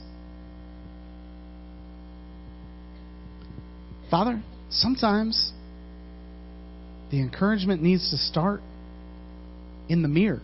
Father, 4.12 4.40
sometimes 4.70 5.50
the 7.10 7.20
encouragement 7.20 7.82
needs 7.82 8.10
to 8.10 8.16
start 8.16 8.60
in 9.88 10.02
the 10.02 10.08
mirror. 10.08 10.42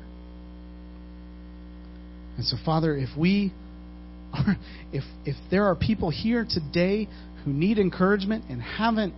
And 2.41 2.49
so, 2.49 2.57
Father, 2.64 2.97
if 2.97 3.11
we 3.18 3.53
are, 4.32 4.57
if 4.95 5.05
if 5.26 5.36
there 5.51 5.66
are 5.66 5.76
people 5.76 6.09
here 6.09 6.47
today 6.49 7.07
who 7.45 7.53
need 7.53 7.78
encouragement 7.78 8.45
and 8.49 8.62
haven't 8.62 9.12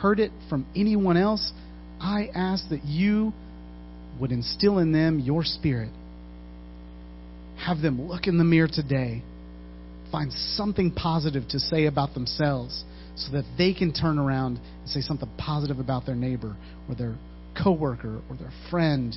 heard 0.00 0.18
it 0.18 0.32
from 0.48 0.66
anyone 0.74 1.16
else, 1.16 1.52
I 2.00 2.30
ask 2.34 2.68
that 2.70 2.84
you 2.84 3.32
would 4.20 4.32
instill 4.32 4.80
in 4.80 4.90
them 4.90 5.20
your 5.20 5.44
spirit. 5.44 5.90
Have 7.64 7.80
them 7.80 8.08
look 8.08 8.26
in 8.26 8.38
the 8.38 8.44
mirror 8.44 8.66
today, 8.66 9.22
find 10.10 10.32
something 10.32 10.90
positive 10.90 11.46
to 11.50 11.60
say 11.60 11.86
about 11.86 12.14
themselves 12.14 12.82
so 13.14 13.30
that 13.30 13.44
they 13.56 13.72
can 13.72 13.92
turn 13.92 14.18
around 14.18 14.58
and 14.80 14.88
say 14.88 15.00
something 15.00 15.30
positive 15.38 15.78
about 15.78 16.06
their 16.06 16.16
neighbor 16.16 16.56
or 16.88 16.96
their 16.96 17.14
coworker 17.62 18.20
or 18.28 18.36
their 18.36 18.52
friend 18.68 19.16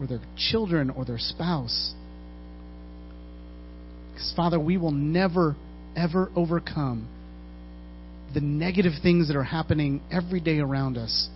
or 0.00 0.06
their 0.06 0.20
children 0.36 0.90
or 0.90 1.04
their 1.04 1.18
spouse. 1.18 1.92
Because, 4.14 4.32
Father, 4.36 4.60
we 4.60 4.76
will 4.76 4.92
never, 4.92 5.56
ever 5.96 6.30
overcome 6.36 7.08
the 8.32 8.40
negative 8.40 8.92
things 9.02 9.28
that 9.28 9.36
are 9.36 9.44
happening 9.44 10.00
every 10.10 10.40
day 10.40 10.58
around 10.58 10.96
us 10.96 11.28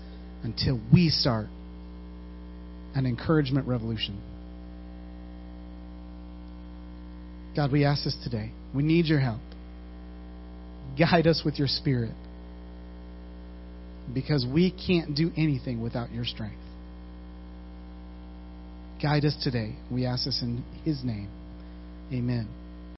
until 0.45 0.81
we 0.93 1.11
start 1.11 1.47
an 2.95 3.05
encouragement 3.05 3.67
revolution. 3.67 4.21
God, 7.57 7.73
we 7.73 7.85
ask 7.85 8.05
this 8.05 8.17
today. 8.23 8.53
We 8.75 8.85
need 8.85 9.07
your 9.07 9.21
help. 9.21 9.41
Guide 10.99 11.27
us 11.27 11.43
with 11.45 11.59
your 11.59 11.69
spirit. 11.69 12.15
Because 14.15 14.47
we 14.47 14.71
can't 14.71 15.17
do 15.17 15.33
anything 15.37 15.83
without 15.83 16.13
your 16.13 16.25
strength. 16.25 16.57
Guide 19.03 19.25
us 19.25 19.37
today. 19.43 19.75
We 19.91 20.07
ask 20.07 20.25
this 20.25 20.41
in 20.43 20.65
his 20.85 21.05
name. 21.05 21.29
Amen. 22.13 22.49